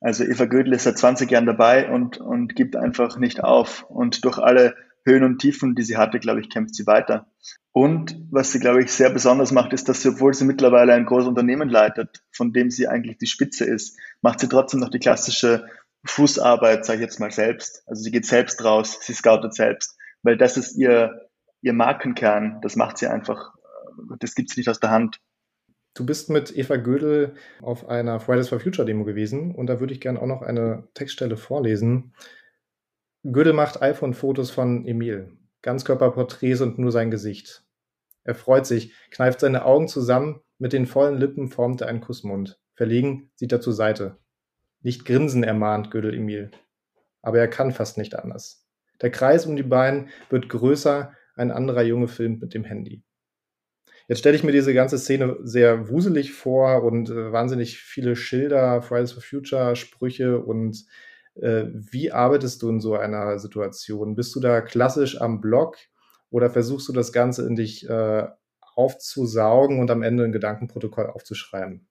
Also 0.00 0.24
Eva 0.24 0.46
Gödel 0.46 0.72
ist 0.72 0.84
seit 0.84 0.98
20 0.98 1.30
Jahren 1.30 1.46
dabei 1.46 1.90
und, 1.90 2.18
und 2.18 2.56
gibt 2.56 2.74
einfach 2.76 3.18
nicht 3.18 3.44
auf. 3.44 3.84
Und 3.88 4.24
durch 4.24 4.38
alle 4.38 4.74
Höhen 5.04 5.24
und 5.24 5.38
Tiefen, 5.38 5.74
die 5.74 5.82
sie 5.82 5.96
hatte, 5.96 6.18
glaube 6.18 6.40
ich, 6.40 6.50
kämpft 6.50 6.74
sie 6.74 6.86
weiter. 6.86 7.26
Und 7.72 8.16
was 8.30 8.52
sie, 8.52 8.60
glaube 8.60 8.82
ich, 8.82 8.92
sehr 8.92 9.10
besonders 9.10 9.52
macht, 9.52 9.72
ist, 9.72 9.88
dass 9.88 10.02
sie, 10.02 10.08
obwohl 10.08 10.34
sie 10.34 10.44
mittlerweile 10.44 10.94
ein 10.94 11.06
großes 11.06 11.28
Unternehmen 11.28 11.68
leitet, 11.68 12.22
von 12.32 12.52
dem 12.52 12.70
sie 12.70 12.88
eigentlich 12.88 13.18
die 13.18 13.26
Spitze 13.26 13.64
ist, 13.64 13.96
macht 14.22 14.40
sie 14.40 14.48
trotzdem 14.48 14.80
noch 14.80 14.90
die 14.90 14.98
klassische 14.98 15.66
Fußarbeit, 16.04 16.84
sage 16.84 16.98
ich 16.98 17.04
jetzt 17.04 17.20
mal 17.20 17.30
selbst. 17.30 17.82
Also 17.86 18.02
sie 18.02 18.10
geht 18.10 18.26
selbst 18.26 18.64
raus, 18.64 18.98
sie 19.02 19.14
scoutet 19.14 19.54
selbst, 19.54 19.96
weil 20.22 20.36
das 20.36 20.56
ist 20.56 20.76
ihr, 20.76 21.28
ihr 21.62 21.72
Markenkern, 21.72 22.60
das 22.62 22.74
macht 22.74 22.98
sie 22.98 23.06
einfach, 23.06 23.54
das 24.18 24.34
gibt 24.34 24.50
sie 24.50 24.60
nicht 24.60 24.68
aus 24.68 24.80
der 24.80 24.90
Hand. 24.90 25.20
Du 25.94 26.06
bist 26.06 26.30
mit 26.30 26.56
Eva 26.56 26.76
Gödel 26.76 27.34
auf 27.60 27.88
einer 27.88 28.20
Fridays 28.20 28.48
for 28.48 28.60
Future 28.60 28.86
Demo 28.86 29.04
gewesen 29.04 29.54
und 29.54 29.66
da 29.66 29.80
würde 29.80 29.92
ich 29.92 30.00
gerne 30.00 30.20
auch 30.20 30.26
noch 30.26 30.42
eine 30.42 30.88
Textstelle 30.94 31.36
vorlesen. 31.36 32.14
Gödel 33.24 33.52
macht 33.52 33.82
iPhone-Fotos 33.82 34.50
von 34.50 34.86
Emil. 34.86 35.36
Ganzkörperporträts 35.62 36.60
und 36.60 36.78
nur 36.78 36.92
sein 36.92 37.10
Gesicht. 37.10 37.64
Er 38.22 38.34
freut 38.34 38.66
sich, 38.66 38.94
kneift 39.10 39.40
seine 39.40 39.64
Augen 39.64 39.88
zusammen, 39.88 40.40
mit 40.58 40.72
den 40.72 40.86
vollen 40.86 41.18
Lippen 41.18 41.48
formt 41.48 41.80
er 41.80 41.88
einen 41.88 42.00
Kussmund. 42.00 42.60
Verlegen 42.74 43.30
sieht 43.34 43.52
er 43.52 43.60
zur 43.60 43.72
Seite. 43.72 44.18
Nicht 44.82 45.04
grinsen 45.04 45.42
ermahnt 45.42 45.90
Gödel 45.90 46.14
Emil. 46.14 46.50
Aber 47.20 47.38
er 47.38 47.48
kann 47.48 47.72
fast 47.72 47.98
nicht 47.98 48.14
anders. 48.14 48.66
Der 49.02 49.10
Kreis 49.10 49.44
um 49.44 49.56
die 49.56 49.62
Beine 49.62 50.06
wird 50.30 50.48
größer, 50.48 51.12
ein 51.34 51.50
anderer 51.50 51.82
Junge 51.82 52.08
filmt 52.08 52.40
mit 52.40 52.54
dem 52.54 52.64
Handy. 52.64 53.02
Jetzt 54.10 54.18
stelle 54.18 54.34
ich 54.34 54.42
mir 54.42 54.50
diese 54.50 54.74
ganze 54.74 54.98
Szene 54.98 55.36
sehr 55.44 55.88
wuselig 55.88 56.32
vor 56.32 56.82
und 56.82 57.10
äh, 57.10 57.30
wahnsinnig 57.30 57.78
viele 57.78 58.16
Schilder, 58.16 58.82
Fridays 58.82 59.12
for 59.12 59.22
Future, 59.22 59.76
Sprüche 59.76 60.40
und 60.40 60.84
äh, 61.36 61.66
wie 61.72 62.10
arbeitest 62.10 62.60
du 62.60 62.70
in 62.70 62.80
so 62.80 62.96
einer 62.96 63.38
Situation? 63.38 64.16
Bist 64.16 64.34
du 64.34 64.40
da 64.40 64.62
klassisch 64.62 65.20
am 65.20 65.40
Blog 65.40 65.76
oder 66.28 66.50
versuchst 66.50 66.88
du 66.88 66.92
das 66.92 67.12
Ganze 67.12 67.46
in 67.46 67.54
dich 67.54 67.88
äh, 67.88 68.26
aufzusaugen 68.74 69.78
und 69.78 69.92
am 69.92 70.02
Ende 70.02 70.24
ein 70.24 70.32
Gedankenprotokoll 70.32 71.06
aufzuschreiben? 71.06 71.86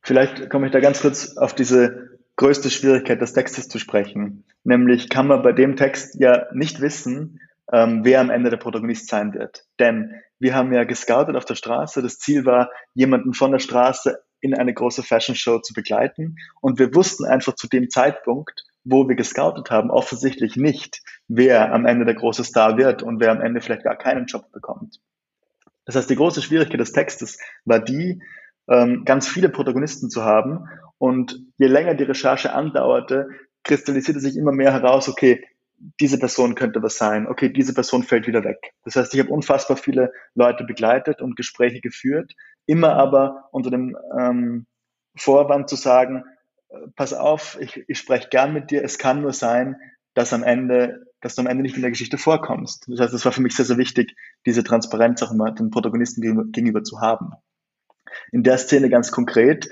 Vielleicht 0.00 0.50
komme 0.50 0.66
ich 0.66 0.72
da 0.72 0.80
ganz 0.80 1.00
kurz 1.00 1.36
auf 1.36 1.54
diese 1.54 2.18
größte 2.34 2.70
Schwierigkeit 2.70 3.20
des 3.20 3.34
Textes 3.34 3.68
zu 3.68 3.78
sprechen. 3.78 4.42
Nämlich 4.64 5.08
kann 5.10 5.28
man 5.28 5.42
bei 5.42 5.52
dem 5.52 5.76
Text 5.76 6.16
ja 6.18 6.48
nicht 6.52 6.80
wissen, 6.80 7.38
ähm, 7.70 8.04
wer 8.04 8.20
am 8.20 8.30
Ende 8.30 8.50
der 8.50 8.56
Protagonist 8.56 9.08
sein 9.08 9.34
wird. 9.34 9.64
Denn 9.78 10.14
wir 10.38 10.54
haben 10.54 10.72
ja 10.72 10.84
gescoutet 10.84 11.36
auf 11.36 11.44
der 11.44 11.54
Straße. 11.54 12.02
Das 12.02 12.18
Ziel 12.18 12.44
war, 12.44 12.70
jemanden 12.94 13.34
von 13.34 13.52
der 13.52 13.58
Straße 13.58 14.18
in 14.40 14.54
eine 14.54 14.74
große 14.74 15.02
Fashion 15.02 15.36
Show 15.36 15.60
zu 15.60 15.72
begleiten. 15.72 16.36
Und 16.60 16.78
wir 16.78 16.94
wussten 16.94 17.24
einfach 17.24 17.54
zu 17.54 17.68
dem 17.68 17.90
Zeitpunkt, 17.90 18.64
wo 18.84 19.08
wir 19.08 19.14
gescoutet 19.14 19.70
haben, 19.70 19.90
offensichtlich 19.90 20.56
nicht, 20.56 21.00
wer 21.28 21.72
am 21.72 21.86
Ende 21.86 22.04
der 22.04 22.14
große 22.14 22.42
Star 22.42 22.76
wird 22.76 23.02
und 23.02 23.20
wer 23.20 23.30
am 23.30 23.40
Ende 23.40 23.60
vielleicht 23.60 23.84
gar 23.84 23.96
keinen 23.96 24.26
Job 24.26 24.50
bekommt. 24.50 25.00
Das 25.84 25.94
heißt, 25.94 26.10
die 26.10 26.16
große 26.16 26.42
Schwierigkeit 26.42 26.80
des 26.80 26.92
Textes 26.92 27.38
war 27.64 27.78
die, 27.78 28.20
ähm, 28.68 29.04
ganz 29.04 29.28
viele 29.28 29.48
Protagonisten 29.48 30.10
zu 30.10 30.24
haben. 30.24 30.68
Und 30.98 31.40
je 31.58 31.66
länger 31.66 31.94
die 31.94 32.04
Recherche 32.04 32.52
andauerte, 32.52 33.28
kristallisierte 33.64 34.20
sich 34.20 34.36
immer 34.36 34.52
mehr 34.52 34.72
heraus, 34.72 35.08
okay, 35.08 35.44
diese 36.00 36.18
Person 36.18 36.54
könnte 36.54 36.82
was 36.82 36.96
sein, 36.96 37.26
okay, 37.26 37.48
diese 37.48 37.74
Person 37.74 38.02
fällt 38.02 38.26
wieder 38.26 38.44
weg. 38.44 38.72
Das 38.84 38.96
heißt, 38.96 39.14
ich 39.14 39.20
habe 39.20 39.30
unfassbar 39.30 39.76
viele 39.76 40.12
Leute 40.34 40.64
begleitet 40.64 41.20
und 41.20 41.36
Gespräche 41.36 41.80
geführt, 41.80 42.34
immer 42.66 42.94
aber 42.94 43.48
unter 43.50 43.70
dem 43.70 43.96
ähm, 44.18 44.66
Vorwand 45.16 45.68
zu 45.68 45.76
sagen, 45.76 46.24
äh, 46.68 46.76
pass 46.94 47.12
auf, 47.12 47.58
ich, 47.60 47.84
ich 47.88 47.98
spreche 47.98 48.28
gern 48.28 48.52
mit 48.52 48.70
dir, 48.70 48.84
es 48.84 48.98
kann 48.98 49.22
nur 49.22 49.32
sein, 49.32 49.76
dass 50.14 50.32
am 50.32 50.44
Ende, 50.44 51.06
dass 51.20 51.34
du 51.34 51.42
am 51.42 51.48
Ende 51.48 51.62
nicht 51.62 51.76
in 51.76 51.82
der 51.82 51.90
Geschichte 51.90 52.18
vorkommst. 52.18 52.84
Das 52.88 53.00
heißt, 53.00 53.14
es 53.14 53.24
war 53.24 53.32
für 53.32 53.42
mich 53.42 53.56
sehr, 53.56 53.64
sehr 53.64 53.78
wichtig, 53.78 54.14
diese 54.46 54.62
Transparenz 54.62 55.22
auch 55.22 55.32
immer 55.32 55.50
den 55.50 55.70
Protagonisten 55.70 56.20
gegenüber, 56.52 56.84
zu 56.84 57.00
haben. 57.00 57.32
In 58.30 58.42
der 58.42 58.58
Szene 58.58 58.90
ganz 58.90 59.10
konkret, 59.10 59.68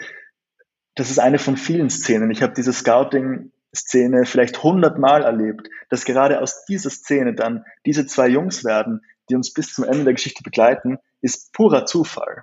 das 0.95 1.11
ist 1.11 1.19
eine 1.19 1.39
von 1.39 1.57
vielen 1.57 1.91
Szenen. 1.91 2.31
Ich 2.31 2.43
habe 2.43 2.55
diese 2.55 2.73
Scouting 2.73 3.53
Szene 3.75 4.25
vielleicht 4.25 4.63
hundertmal 4.63 5.23
erlebt, 5.23 5.69
dass 5.89 6.05
gerade 6.05 6.41
aus 6.41 6.65
dieser 6.65 6.91
Szene 6.91 7.35
dann 7.35 7.65
diese 7.87 8.07
zwei 8.07 8.29
Jungs 8.29 8.65
werden, 8.65 9.03
die 9.29 9.37
uns 9.37 9.53
bis 9.53 9.75
zum 9.75 9.85
Ende 9.85 10.05
der 10.05 10.15
Geschichte 10.15 10.43
begleiten, 10.43 10.99
ist 11.21 11.53
purer 11.53 11.87
Zufall. 11.87 12.43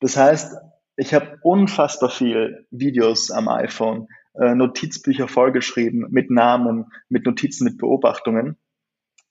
Das 0.00 0.16
heißt, 0.16 0.56
ich 0.96 1.14
habe 1.14 1.38
unfassbar 1.42 2.10
viel 2.10 2.66
Videos 2.70 3.30
am 3.30 3.48
iPhone, 3.48 4.08
äh, 4.34 4.54
Notizbücher 4.54 5.28
vollgeschrieben 5.28 6.06
mit 6.10 6.30
Namen, 6.30 6.92
mit 7.08 7.24
Notizen, 7.24 7.64
mit 7.64 7.78
Beobachtungen. 7.78 8.58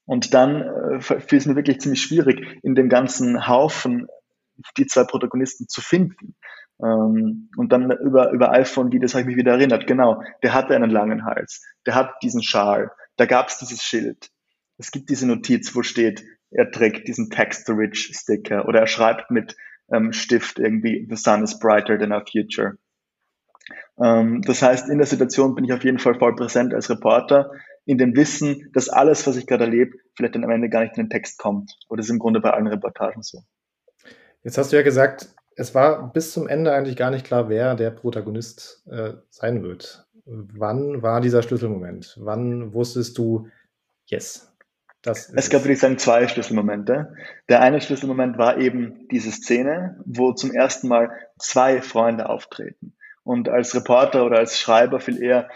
Und 0.06 0.34
dann 0.34 0.62
äh, 0.62 1.02
fiel 1.02 1.38
es 1.38 1.46
mir 1.46 1.56
wirklich 1.56 1.80
ziemlich 1.80 2.02
schwierig, 2.02 2.60
in 2.64 2.76
dem 2.76 2.90
ganzen 2.90 3.48
Haufen 3.48 4.08
die 4.78 4.88
zwei 4.88 5.04
Protagonisten 5.04 5.68
zu 5.68 5.82
finden. 5.82 6.36
Ähm, 6.84 7.50
und 7.58 7.72
dann 7.72 7.92
über, 7.92 8.32
über 8.32 8.52
iPhone-Videos 8.52 9.14
habe 9.14 9.22
ich 9.22 9.28
mich 9.28 9.38
wieder 9.38 9.54
erinnert, 9.54 9.88
genau, 9.88 10.22
der 10.44 10.54
hatte 10.54 10.76
einen 10.76 10.90
langen 10.90 11.26
Hals, 11.26 11.64
der 11.86 11.96
hat 11.96 12.14
diesen 12.24 12.42
Schal, 12.42 12.92
da 13.18 13.26
gab 13.26 13.50
es 13.50 13.58
dieses 13.60 13.84
Schild. 13.84 14.30
Es 14.78 14.92
gibt 14.92 15.10
diese 15.10 15.28
Notiz, 15.28 15.76
wo 15.76 15.84
steht, 15.84 16.24
er 16.50 16.72
trägt 16.72 17.08
diesen 17.08 17.30
Text-to-Rich-Sticker 17.30 18.68
oder 18.68 18.80
er 18.80 18.88
schreibt 18.88 19.30
mit 19.30 19.56
ähm, 19.94 20.12
Stift 20.12 20.60
irgendwie, 20.60 21.08
the 21.10 21.16
sun 21.16 21.44
is 21.44 21.60
brighter 21.60 21.98
than 21.98 22.12
our 22.12 22.26
future. 22.26 22.78
Ähm, 24.02 24.42
das 24.42 24.62
heißt, 24.62 24.90
in 24.90 24.98
der 24.98 25.08
Situation 25.08 25.56
bin 25.56 25.66
ich 25.66 25.74
auf 25.74 25.84
jeden 25.84 26.00
Fall 26.00 26.18
voll 26.18 26.36
präsent 26.36 26.74
als 26.74 26.90
Reporter, 26.90 27.52
in 27.86 27.98
dem 27.98 28.16
Wissen, 28.16 28.70
dass 28.74 28.90
alles, 28.90 29.26
was 29.28 29.38
ich 29.38 29.48
gerade 29.48 29.66
erlebe, 29.66 29.98
vielleicht 30.16 30.36
dann 30.36 30.44
am 30.44 30.52
Ende 30.52 30.70
gar 30.70 30.82
nicht 30.82 30.98
in 30.98 31.06
den 31.06 31.10
Text 31.10 31.38
kommt. 31.38 31.72
Oder 31.90 31.98
das 31.98 32.08
ist 32.08 32.12
im 32.12 32.20
Grunde 32.20 32.40
bei 32.40 32.52
allen 32.52 32.68
Reportagen 32.68 33.24
so. 33.24 33.44
Jetzt 34.44 34.58
hast 34.58 34.72
du 34.72 34.76
ja 34.76 34.82
gesagt, 34.82 35.34
es 35.56 35.76
war 35.76 36.12
bis 36.14 36.32
zum 36.32 36.48
Ende 36.48 36.74
eigentlich 36.74 36.96
gar 36.96 37.12
nicht 37.12 37.26
klar, 37.26 37.50
wer 37.50 37.76
der 37.76 37.92
Protagonist 37.92 38.84
äh, 38.90 39.14
sein 39.30 39.64
wird. 39.64 40.08
Wann 40.26 41.02
war 41.02 41.22
dieser 41.22 41.44
Schlüsselmoment? 41.44 42.16
Wann 42.20 42.74
wusstest 42.74 43.18
du, 43.18 43.48
yes, 44.06 44.54
das 45.02 45.30
Es 45.34 45.50
gab, 45.50 45.64
würde 45.64 45.74
ich 45.74 45.80
sagen, 45.80 45.98
zwei 45.98 46.28
Schlüsselmomente. 46.28 47.16
Der 47.50 47.62
eine 47.62 47.82
Schlüsselmoment 47.82 48.38
war 48.38 48.60
eben 48.60 49.08
diese 49.10 49.32
Szene, 49.32 50.00
wo 50.06 50.32
zum 50.34 50.52
ersten 50.52 50.88
Mal 50.88 51.10
zwei 51.40 51.82
Freunde 51.82 52.30
auftreten. 52.30 52.94
Und 53.24 53.50
als 53.50 53.76
Reporter 53.76 54.26
oder 54.26 54.38
als 54.38 54.60
Schreiber 54.60 55.00
viel 55.00 55.22
eher 55.22 55.50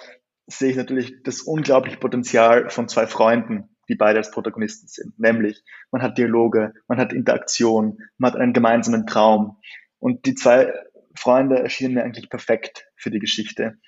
sehe 0.48 0.72
ich 0.72 0.78
natürlich 0.78 1.22
das 1.24 1.42
unglaubliche 1.42 1.98
Potenzial 1.98 2.70
von 2.70 2.88
zwei 2.88 3.08
Freunden 3.08 3.70
die 3.88 3.96
beide 3.96 4.20
als 4.20 4.32
Protagonisten 4.32 4.88
sind. 4.88 5.20
Nämlich, 5.20 5.64
man 5.92 6.02
hat 6.02 6.18
Dialoge, 6.18 6.74
man 6.88 6.98
hat 6.98 7.14
Interaktion, 7.14 8.00
man 8.18 8.34
hat 8.34 8.40
einen 8.40 8.54
gemeinsamen 8.54 9.06
Traum. 9.06 9.58
Und 10.06 10.28
die 10.28 10.36
zwei 10.36 10.72
Freunde 11.18 11.58
erschienen 11.58 11.96
mir 11.96 12.04
eigentlich 12.04 12.30
perfekt 12.30 12.86
für 12.96 13.10
die 13.10 13.18
Geschichte. 13.18 13.80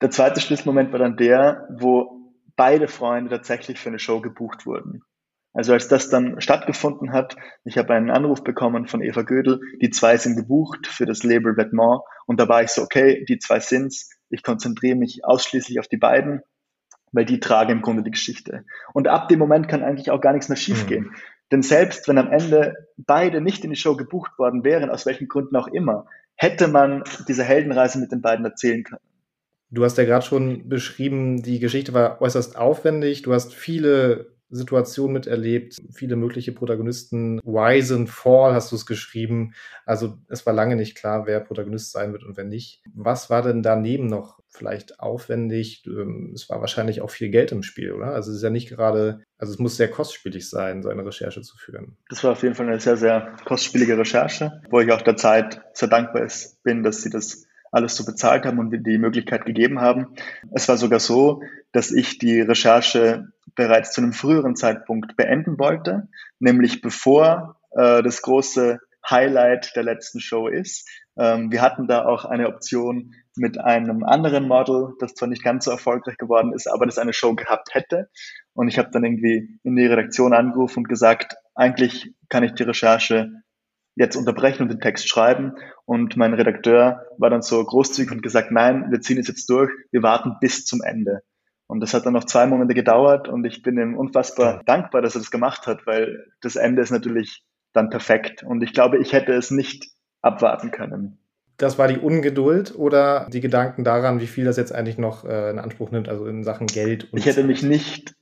Der 0.00 0.10
zweite 0.10 0.40
Schlüsselmoment 0.40 0.92
war 0.92 1.00
dann 1.00 1.16
der, 1.16 1.66
wo 1.76 2.32
beide 2.54 2.86
Freunde 2.86 3.30
tatsächlich 3.30 3.80
für 3.80 3.88
eine 3.88 3.98
Show 3.98 4.20
gebucht 4.20 4.64
wurden. 4.64 5.02
Also 5.52 5.72
als 5.72 5.88
das 5.88 6.08
dann 6.08 6.40
stattgefunden 6.40 7.12
hat, 7.12 7.34
ich 7.64 7.78
habe 7.78 7.94
einen 7.94 8.10
Anruf 8.10 8.44
bekommen 8.44 8.86
von 8.86 9.02
Eva 9.02 9.22
Gödel, 9.22 9.60
die 9.82 9.90
zwei 9.90 10.18
sind 10.18 10.36
gebucht 10.36 10.86
für 10.86 11.04
das 11.04 11.24
Label 11.24 11.56
Vetements 11.56 12.04
und 12.26 12.38
da 12.38 12.48
war 12.48 12.62
ich 12.62 12.70
so, 12.70 12.82
okay, 12.82 13.24
die 13.28 13.40
zwei 13.40 13.58
sind's, 13.58 14.10
ich 14.30 14.44
konzentriere 14.44 14.94
mich 14.96 15.24
ausschließlich 15.24 15.80
auf 15.80 15.88
die 15.88 15.96
beiden, 15.96 16.42
weil 17.10 17.24
die 17.24 17.40
tragen 17.40 17.72
im 17.72 17.82
Grunde 17.82 18.04
die 18.04 18.12
Geschichte. 18.12 18.64
Und 18.92 19.08
ab 19.08 19.26
dem 19.28 19.40
Moment 19.40 19.66
kann 19.66 19.82
eigentlich 19.82 20.12
auch 20.12 20.20
gar 20.20 20.32
nichts 20.32 20.48
mehr 20.48 20.56
schiefgehen. 20.56 21.06
Mhm. 21.06 21.16
Denn 21.52 21.62
selbst 21.62 22.08
wenn 22.08 22.18
am 22.18 22.30
Ende 22.30 22.74
beide 22.96 23.40
nicht 23.40 23.64
in 23.64 23.70
die 23.70 23.76
Show 23.76 23.96
gebucht 23.96 24.38
worden 24.38 24.64
wären, 24.64 24.90
aus 24.90 25.06
welchen 25.06 25.28
Gründen 25.28 25.56
auch 25.56 25.68
immer, 25.68 26.06
hätte 26.36 26.68
man 26.68 27.04
diese 27.28 27.44
Heldenreise 27.44 27.98
mit 27.98 28.12
den 28.12 28.22
beiden 28.22 28.44
erzählen 28.44 28.82
können. 28.82 29.00
Du 29.70 29.84
hast 29.84 29.98
ja 29.98 30.04
gerade 30.04 30.24
schon 30.24 30.68
beschrieben, 30.68 31.42
die 31.42 31.58
Geschichte 31.58 31.92
war 31.92 32.20
äußerst 32.20 32.56
aufwendig. 32.56 33.22
Du 33.22 33.32
hast 33.32 33.54
viele 33.54 34.34
Situation 34.50 35.12
miterlebt, 35.12 35.76
viele 35.92 36.16
mögliche 36.16 36.52
Protagonisten. 36.52 37.40
Rise 37.40 37.96
and 37.96 38.08
Fall 38.08 38.54
hast 38.54 38.70
du 38.70 38.76
es 38.76 38.86
geschrieben. 38.86 39.54
Also 39.84 40.18
es 40.28 40.46
war 40.46 40.52
lange 40.52 40.76
nicht 40.76 40.96
klar, 40.96 41.26
wer 41.26 41.40
Protagonist 41.40 41.92
sein 41.92 42.12
wird 42.12 42.24
und 42.24 42.36
wer 42.36 42.44
nicht. 42.44 42.82
Was 42.94 43.30
war 43.30 43.42
denn 43.42 43.62
daneben 43.62 44.06
noch 44.06 44.38
vielleicht 44.54 45.00
aufwendig? 45.00 45.84
Ähm, 45.86 46.32
es 46.34 46.48
war 46.48 46.60
wahrscheinlich 46.60 47.00
auch 47.00 47.10
viel 47.10 47.30
Geld 47.30 47.52
im 47.52 47.62
Spiel, 47.62 47.92
oder? 47.92 48.08
Also 48.08 48.30
es 48.30 48.38
ist 48.38 48.42
ja 48.42 48.50
nicht 48.50 48.68
gerade, 48.68 49.22
also 49.38 49.52
es 49.52 49.58
muss 49.58 49.76
sehr 49.76 49.90
kostspielig 49.90 50.48
sein, 50.48 50.82
so 50.82 50.88
eine 50.88 51.04
Recherche 51.04 51.42
zu 51.42 51.56
führen. 51.56 51.96
Das 52.08 52.22
war 52.24 52.32
auf 52.32 52.42
jeden 52.42 52.54
Fall 52.54 52.68
eine 52.68 52.80
sehr, 52.80 52.96
sehr 52.96 53.36
kostspielige 53.44 53.98
Recherche, 53.98 54.62
wo 54.70 54.80
ich 54.80 54.92
auch 54.92 55.02
der 55.02 55.16
Zeit 55.16 55.60
sehr 55.72 55.88
dankbar 55.88 56.28
bin, 56.62 56.82
dass 56.82 57.02
sie 57.02 57.10
das 57.10 57.46
alles 57.72 57.96
so 57.96 58.04
bezahlt 58.04 58.46
haben 58.46 58.60
und 58.60 58.70
die 58.70 58.98
Möglichkeit 58.98 59.44
gegeben 59.44 59.80
haben. 59.80 60.14
Es 60.52 60.68
war 60.68 60.76
sogar 60.76 61.00
so, 61.00 61.42
dass 61.72 61.90
ich 61.90 62.18
die 62.18 62.40
Recherche 62.40 63.32
bereits 63.56 63.92
zu 63.92 64.00
einem 64.00 64.12
früheren 64.12 64.54
Zeitpunkt 64.54 65.16
beenden 65.16 65.58
wollte, 65.58 66.08
nämlich 66.38 66.82
bevor 66.82 67.56
äh, 67.72 68.02
das 68.02 68.22
große 68.22 68.78
Highlight 69.08 69.74
der 69.74 69.82
letzten 69.82 70.20
Show 70.20 70.48
ist. 70.48 70.88
Ähm, 71.16 71.50
wir 71.50 71.62
hatten 71.62 71.86
da 71.86 72.04
auch 72.04 72.24
eine 72.24 72.48
Option 72.48 73.14
mit 73.36 73.58
einem 73.58 74.04
anderen 74.04 74.46
Model, 74.46 74.94
das 75.00 75.14
zwar 75.14 75.28
nicht 75.28 75.42
ganz 75.42 75.64
so 75.64 75.70
erfolgreich 75.70 76.16
geworden 76.16 76.52
ist, 76.52 76.66
aber 76.66 76.86
das 76.86 76.98
eine 76.98 77.12
Show 77.12 77.34
gehabt 77.34 77.74
hätte. 77.74 78.08
Und 78.52 78.68
ich 78.68 78.78
habe 78.78 78.90
dann 78.92 79.04
irgendwie 79.04 79.58
in 79.62 79.76
die 79.76 79.86
Redaktion 79.86 80.32
angerufen 80.32 80.80
und 80.80 80.88
gesagt, 80.88 81.36
eigentlich 81.54 82.14
kann 82.28 82.44
ich 82.44 82.52
die 82.52 82.62
Recherche 82.62 83.30
jetzt 83.96 84.16
unterbrechen 84.16 84.62
und 84.62 84.68
den 84.70 84.80
Text 84.80 85.08
schreiben. 85.08 85.54
Und 85.84 86.16
mein 86.16 86.34
Redakteur 86.34 87.06
war 87.18 87.30
dann 87.30 87.42
so 87.42 87.64
großzügig 87.64 88.12
und 88.12 88.22
gesagt, 88.22 88.50
nein, 88.50 88.90
wir 88.90 89.00
ziehen 89.00 89.18
es 89.18 89.28
jetzt 89.28 89.48
durch, 89.50 89.70
wir 89.90 90.02
warten 90.02 90.36
bis 90.40 90.64
zum 90.64 90.82
Ende. 90.82 91.22
Und 91.66 91.80
das 91.80 91.94
hat 91.94 92.04
dann 92.04 92.12
noch 92.12 92.24
zwei 92.24 92.46
Monate 92.46 92.74
gedauert 92.74 93.28
und 93.28 93.44
ich 93.44 93.62
bin 93.62 93.78
ihm 93.78 93.96
unfassbar 93.96 94.62
dankbar, 94.66 95.00
dass 95.00 95.16
er 95.16 95.20
das 95.20 95.30
gemacht 95.30 95.66
hat, 95.66 95.86
weil 95.86 96.26
das 96.40 96.56
Ende 96.56 96.82
ist 96.82 96.90
natürlich 96.90 97.42
dann 97.72 97.90
perfekt. 97.90 98.42
Und 98.42 98.62
ich 98.62 98.72
glaube, 98.74 98.98
ich 98.98 99.12
hätte 99.12 99.32
es 99.32 99.50
nicht 99.50 99.88
abwarten 100.20 100.70
können. 100.70 101.23
Das 101.56 101.78
war 101.78 101.88
die 101.88 101.98
Ungeduld 101.98 102.74
oder 102.76 103.28
die 103.32 103.40
Gedanken 103.40 103.84
daran, 103.84 104.20
wie 104.20 104.26
viel 104.26 104.44
das 104.44 104.56
jetzt 104.56 104.74
eigentlich 104.74 104.98
noch 104.98 105.24
äh, 105.24 105.50
in 105.50 105.58
Anspruch 105.58 105.90
nimmt, 105.90 106.08
also 106.08 106.26
in 106.26 106.42
Sachen 106.42 106.66
Geld? 106.66 107.08
ich 107.12 107.26
hätte 107.26 107.44
mich 107.44 107.62
nicht 107.62 108.14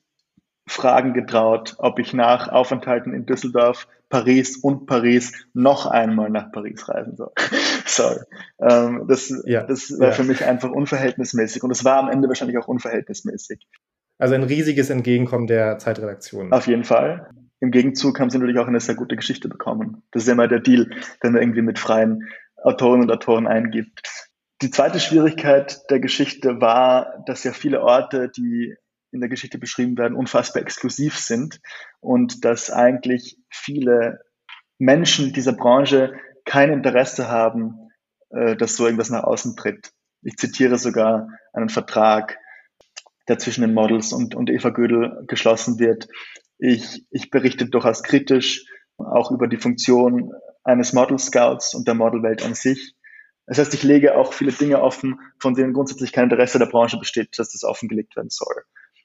fragen 0.67 1.13
getraut, 1.13 1.75
ob 1.79 1.99
ich 1.99 2.13
nach 2.13 2.49
Aufenthalten 2.49 3.15
in 3.15 3.27
Düsseldorf, 3.27 3.89
Paris 4.09 4.59
und 4.59 4.87
Paris 4.87 5.33
noch 5.55 5.87
einmal 5.87 6.31
nach 6.31 6.53
Paris 6.53 6.89
reisen 6.89 7.17
soll. 7.17 7.31
Sorry. 7.87 8.21
Ähm, 8.61 9.07
das 9.09 9.33
ja, 9.47 9.63
das 9.63 9.99
war 9.99 10.09
ja. 10.09 10.13
für 10.13 10.25
mich 10.25 10.45
einfach 10.45 10.71
unverhältnismäßig 10.71 11.63
und 11.63 11.71
es 11.71 11.85
war 11.85 11.99
am 11.99 12.11
Ende 12.11 12.29
wahrscheinlich 12.29 12.59
auch 12.59 12.69
unverhältnismäßig. 12.69 13.67
Also 14.19 14.35
ein 14.35 14.45
riesiges 14.45 14.91
Entgegenkommen 14.91 15.47
der 15.47 15.79
Zeitredaktion. 15.79 16.53
Auf 16.53 16.67
jeden 16.67 16.85
Fall. 16.85 17.31
Im 17.61 17.71
Gegenzug 17.71 18.21
haben 18.21 18.29
sie 18.29 18.39
natürlich 18.39 18.59
auch 18.59 18.67
eine 18.67 18.81
sehr 18.81 18.95
gute 18.95 19.17
Geschichte 19.17 19.49
bekommen. 19.49 20.03
Das 20.11 20.25
ist 20.25 20.29
immer 20.29 20.49
der 20.49 20.61
Deal, 20.61 20.91
den 21.23 21.33
man 21.33 21.43
irgendwie 21.43 21.63
mit 21.63 21.79
freien 21.79 22.29
Autoren 22.65 23.03
und 23.03 23.11
Autoren 23.11 23.47
eingibt. 23.47 24.03
Die 24.63 24.71
zweite 24.71 25.01
Schwierigkeit 25.01 25.81
der 25.91 26.01
Geschichte 26.01 26.61
war, 26.61 27.23
dass 27.27 27.45
ja 27.45 27.53
viele 27.53 27.83
Orte, 27.83 28.31
die 28.31 28.77
in 29.11 29.21
der 29.21 29.29
Geschichte 29.29 29.59
beschrieben 29.59 29.99
werden, 29.99 30.17
unfassbar 30.17 30.63
exklusiv 30.63 31.19
sind 31.19 31.61
und 32.01 32.45
dass 32.45 32.71
eigentlich 32.71 33.39
viele 33.51 34.21
Menschen 34.79 35.33
dieser 35.33 35.53
Branche 35.53 36.15
kein 36.45 36.73
Interesse 36.73 37.29
haben, 37.29 37.91
äh, 38.31 38.57
dass 38.57 38.77
so 38.77 38.85
irgendwas 38.85 39.11
nach 39.11 39.25
außen 39.25 39.57
tritt. 39.57 39.93
Ich 40.23 40.37
zitiere 40.37 40.79
sogar 40.79 41.29
einen 41.53 41.69
Vertrag, 41.69 42.39
der 43.29 43.39
zwischen 43.39 43.63
den 43.63 43.75
Models 43.75 44.13
und, 44.13 44.35
und 44.35 44.51
Eva 44.51 44.71
Gödel 44.71 45.25
geschlossen 45.27 45.79
wird. 45.79 46.09
Ich, 46.59 47.05
ich 47.11 47.31
berichte 47.31 47.67
durchaus 47.67 48.03
kritisch 48.03 48.65
auch 48.97 49.31
über 49.31 49.49
die 49.49 49.57
Funktion 49.57 50.33
eines 50.65 50.93
Model 50.93 51.19
Scouts 51.19 51.75
und 51.75 51.87
der 51.89 51.95
Modelwelt 51.95 52.45
an 52.45 52.55
sich. 52.55 52.95
Das 53.47 53.59
heißt, 53.59 53.75
ich 53.75 53.83
lege 53.83 54.17
auch 54.17 54.33
viele 54.33 54.53
Dinge 54.53 54.81
offen, 54.81 55.21
von 55.39 55.55
denen 55.55 55.73
grundsätzlich 55.73 56.13
kein 56.13 56.25
Interesse 56.25 56.59
der 56.59 56.67
Branche 56.67 56.99
besteht, 56.99 57.39
dass 57.39 57.51
das 57.51 57.65
offengelegt 57.65 58.17
werden 58.17 58.31
soll. 58.31 58.63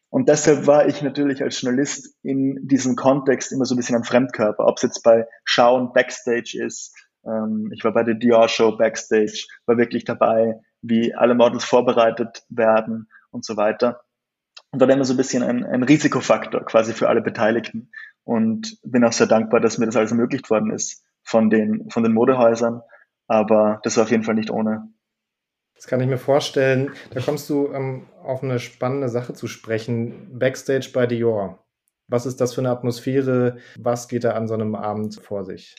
Und 0.10 0.30
deshalb 0.30 0.68
war 0.68 0.88
ich 0.88 1.02
natürlich 1.02 1.44
als 1.44 1.62
Journalist 1.62 2.16
in 2.24 2.68
diesem 2.68 2.96
Kontext 2.96 3.52
immer 3.52 3.66
so 3.66 3.76
ein 3.76 3.78
bisschen 3.78 3.98
ein 3.98 4.04
Fremdkörper, 4.04 4.66
ob 4.66 4.78
es 4.78 4.84
jetzt 4.84 5.04
bei 5.04 5.28
Schauen 5.44 5.92
Backstage 5.92 6.58
ist. 6.64 6.96
Ähm, 7.26 7.72
ich 7.74 7.84
war 7.84 7.94
bei 7.94 8.04
der 8.04 8.14
Dior 8.14 8.48
Show 8.48 8.78
Backstage, 8.78 9.46
war 9.66 9.78
wirklich 9.78 10.06
dabei, 10.06 10.62
wie 10.82 11.14
alle 11.14 11.36
Models 11.36 11.66
vorbereitet 11.66 12.44
werden 12.50 13.10
und 13.32 13.44
so 13.44 13.58
weiter. 13.58 14.02
Und 14.72 14.80
war 14.80 14.90
immer 14.90 15.06
so 15.06 15.14
ein 15.14 15.18
bisschen 15.18 15.44
ein, 15.44 15.66
ein 15.66 15.84
Risikofaktor 15.84 16.64
quasi 16.66 16.94
für 16.94 17.10
alle 17.10 17.22
Beteiligten. 17.22 17.92
Und 18.24 18.78
bin 18.84 19.04
auch 19.04 19.14
sehr 19.14 19.28
dankbar, 19.28 19.60
dass 19.60 19.78
mir 19.78 19.86
das 19.88 19.96
alles 19.96 20.12
ermöglicht 20.12 20.50
worden 20.50 20.72
ist 20.72 21.07
von 21.28 21.50
den, 21.50 21.90
von 21.90 22.04
den 22.04 22.14
Modehäusern. 22.14 22.82
Aber 23.28 23.82
das 23.84 23.98
war 23.98 24.06
auf 24.06 24.12
jeden 24.12 24.24
Fall 24.24 24.36
nicht 24.36 24.50
ohne. 24.50 24.88
Das 25.76 25.86
kann 25.86 26.00
ich 26.00 26.08
mir 26.08 26.18
vorstellen. 26.18 26.92
Da 27.12 27.20
kommst 27.20 27.50
du 27.50 27.72
ähm, 27.74 28.08
auf 28.24 28.42
eine 28.42 28.60
spannende 28.60 29.10
Sache 29.10 29.34
zu 29.34 29.48
sprechen. 29.48 30.40
Backstage 30.40 30.90
bei 30.94 31.06
Dior. 31.06 31.64
Was 32.08 32.26
ist 32.26 32.40
das 32.40 32.56
für 32.56 32.62
eine 32.62 32.72
Atmosphäre? 32.72 33.58
Was 33.78 34.08
geht 34.08 34.24
da 34.24 34.32
an 34.32 34.48
so 34.48 34.54
einem 34.54 34.74
Abend 34.74 35.16
vor 35.22 35.44
sich? 35.44 35.76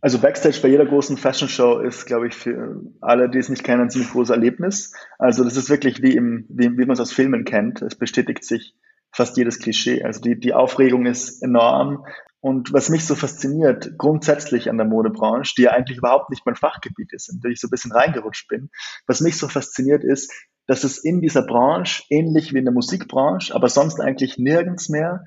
Also 0.00 0.20
Backstage 0.20 0.60
bei 0.62 0.68
jeder 0.68 0.86
großen 0.86 1.16
Fashion 1.16 1.48
Show 1.48 1.80
ist, 1.80 2.06
glaube 2.06 2.28
ich, 2.28 2.34
für 2.34 2.80
alle, 3.00 3.28
die 3.28 3.38
es 3.38 3.48
nicht 3.48 3.64
kennen, 3.64 3.82
ein 3.82 3.90
ziemlich 3.90 4.12
großes 4.12 4.30
Erlebnis. 4.30 4.94
Also 5.18 5.42
das 5.42 5.56
ist 5.56 5.70
wirklich 5.70 6.00
wie, 6.02 6.14
im, 6.14 6.46
wie, 6.48 6.70
wie 6.78 6.86
man 6.86 6.92
es 6.92 7.00
aus 7.00 7.12
Filmen 7.12 7.44
kennt. 7.44 7.82
Es 7.82 7.96
bestätigt 7.96 8.44
sich 8.44 8.76
fast 9.10 9.36
jedes 9.36 9.58
Klischee. 9.58 10.04
Also 10.04 10.20
die, 10.20 10.38
die 10.38 10.54
Aufregung 10.54 11.06
ist 11.06 11.42
enorm. 11.42 12.06
Und 12.40 12.72
was 12.72 12.88
mich 12.88 13.04
so 13.04 13.16
fasziniert, 13.16 13.98
grundsätzlich 13.98 14.70
an 14.70 14.76
der 14.78 14.86
Modebranche, 14.86 15.54
die 15.56 15.62
ja 15.62 15.72
eigentlich 15.72 15.98
überhaupt 15.98 16.30
nicht 16.30 16.46
mein 16.46 16.54
Fachgebiet 16.54 17.12
ist, 17.12 17.28
in 17.28 17.40
der 17.40 17.50
ich 17.50 17.60
so 17.60 17.66
ein 17.66 17.70
bisschen 17.70 17.92
reingerutscht 17.92 18.48
bin, 18.48 18.70
was 19.06 19.20
mich 19.20 19.36
so 19.36 19.48
fasziniert 19.48 20.04
ist, 20.04 20.32
dass 20.66 20.84
es 20.84 20.98
in 20.98 21.20
dieser 21.20 21.42
Branche, 21.42 22.04
ähnlich 22.10 22.52
wie 22.52 22.58
in 22.58 22.64
der 22.64 22.74
Musikbranche, 22.74 23.54
aber 23.54 23.68
sonst 23.68 24.00
eigentlich 24.00 24.38
nirgends 24.38 24.88
mehr, 24.88 25.24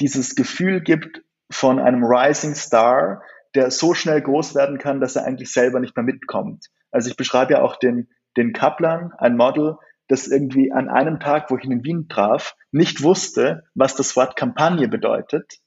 dieses 0.00 0.34
Gefühl 0.34 0.80
gibt 0.80 1.22
von 1.50 1.78
einem 1.78 2.02
Rising 2.04 2.54
Star, 2.54 3.22
der 3.54 3.70
so 3.70 3.92
schnell 3.92 4.22
groß 4.22 4.54
werden 4.54 4.78
kann, 4.78 5.00
dass 5.00 5.16
er 5.16 5.24
eigentlich 5.24 5.52
selber 5.52 5.80
nicht 5.80 5.96
mehr 5.96 6.04
mitkommt. 6.04 6.68
Also 6.90 7.10
ich 7.10 7.16
beschreibe 7.16 7.54
ja 7.54 7.62
auch 7.62 7.76
den, 7.76 8.08
den 8.38 8.54
Kaplan, 8.54 9.12
ein 9.18 9.36
Model, 9.36 9.76
das 10.08 10.28
irgendwie 10.28 10.72
an 10.72 10.88
einem 10.88 11.20
Tag, 11.20 11.50
wo 11.50 11.58
ich 11.58 11.64
ihn 11.64 11.72
in 11.72 11.84
Wien 11.84 12.08
traf, 12.08 12.54
nicht 12.70 13.02
wusste, 13.02 13.64
was 13.74 13.94
das 13.96 14.16
Wort 14.16 14.36
Kampagne 14.36 14.88
bedeutet 14.88 15.61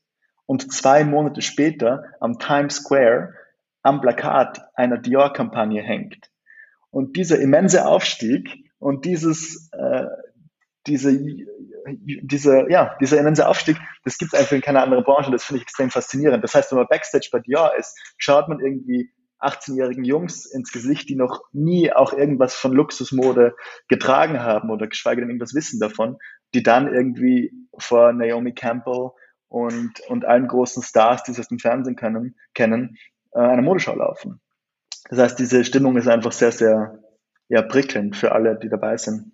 und 0.46 0.72
zwei 0.72 1.04
Monate 1.04 1.42
später 1.42 2.06
am 2.20 2.40
Times 2.40 2.78
Square 2.78 3.34
am 3.82 4.02
Plakat 4.02 4.62
einer 4.76 4.98
Dior-Kampagne 4.98 5.82
hängt. 5.82 6.32
Und 6.90 7.18
dieser 7.18 7.40
immense 7.40 7.86
Aufstieg 7.86 8.50
und 8.80 9.06
dieses, 9.06 9.70
äh, 9.74 10.06
diese, 10.88 11.20
diese, 11.88 12.66
ja, 12.70 12.96
dieser 13.00 13.20
immense 13.20 13.48
Aufstieg, 13.48 13.78
das 14.04 14.18
gibt 14.18 14.34
es 14.34 14.40
einfach 14.40 14.54
in 14.54 14.62
keiner 14.62 14.82
anderen 14.82 15.04
Branche. 15.04 15.32
Das 15.32 15.44
finde 15.44 15.58
ich 15.58 15.64
extrem 15.64 15.90
faszinierend. 15.90 16.44
Das 16.44 16.56
heißt, 16.56 16.72
wenn 16.72 16.80
man 16.80 16.88
Backstage 16.88 17.30
bei 17.32 17.40
Dior 17.40 17.76
ist, 17.78 17.98
schaut 18.18 18.48
man 18.48 18.60
irgendwie 18.60 19.12
18-jährigen 19.40 20.04
Jungs 20.04 20.46
ins 20.46 20.72
Gesicht, 20.72 21.10
die 21.10 21.16
noch 21.16 21.42
nie 21.52 21.92
auch 21.92 22.14
irgendwas 22.14 22.56
von 22.56 22.72
Luxusmode 22.72 23.56
getragen 23.88 24.40
haben 24.40 24.70
oder 24.70 24.88
geschweige 24.88 25.22
denn 25.22 25.30
irgendwas 25.30 25.54
wissen 25.54 25.80
davon, 25.80 26.18
die 26.54 26.64
dann 26.64 26.92
irgendwie 26.92 27.52
vor 27.78 28.14
Naomi 28.14 28.54
Campbell 28.54 29.12
und, 29.48 30.00
und 30.08 30.26
allen 30.26 30.48
großen 30.48 30.84
Stars, 30.84 31.24
die 31.24 31.34
sie 31.34 31.42
aus 31.42 31.48
dem 31.48 31.60
Fernsehen 31.60 31.96
können, 31.96 32.36
kennen, 32.54 32.98
äh, 33.34 33.40
eine 33.40 33.62
Modeschau 33.62 33.96
laufen. 33.96 34.42
Das 35.10 35.20
heißt, 35.20 35.40
diese 35.40 35.64
Stimmung 35.64 35.98
ist 35.98 36.08
einfach 36.08 36.32
sehr, 36.32 36.52
sehr 36.52 37.00
ja, 37.48 37.62
prickelnd 37.62 38.16
für 38.16 38.32
alle, 38.32 38.58
die 38.58 38.70
dabei 38.70 38.98
sind. 38.98 39.32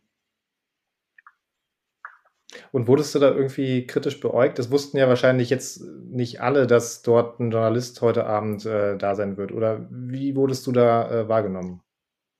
Und 2.73 2.87
wurdest 2.87 3.15
du 3.15 3.19
da 3.19 3.29
irgendwie 3.29 3.87
kritisch 3.87 4.19
beäugt? 4.19 4.59
Das 4.59 4.71
wussten 4.71 4.97
ja 4.97 5.07
wahrscheinlich 5.07 5.49
jetzt 5.49 5.83
nicht 6.09 6.41
alle, 6.41 6.67
dass 6.67 7.01
dort 7.01 7.39
ein 7.39 7.51
Journalist 7.51 8.01
heute 8.01 8.25
Abend 8.25 8.65
äh, 8.65 8.97
da 8.97 9.15
sein 9.15 9.37
wird. 9.37 9.51
Oder 9.51 9.87
wie 9.89 10.35
wurdest 10.35 10.67
du 10.67 10.71
da 10.71 11.09
äh, 11.09 11.29
wahrgenommen? 11.29 11.81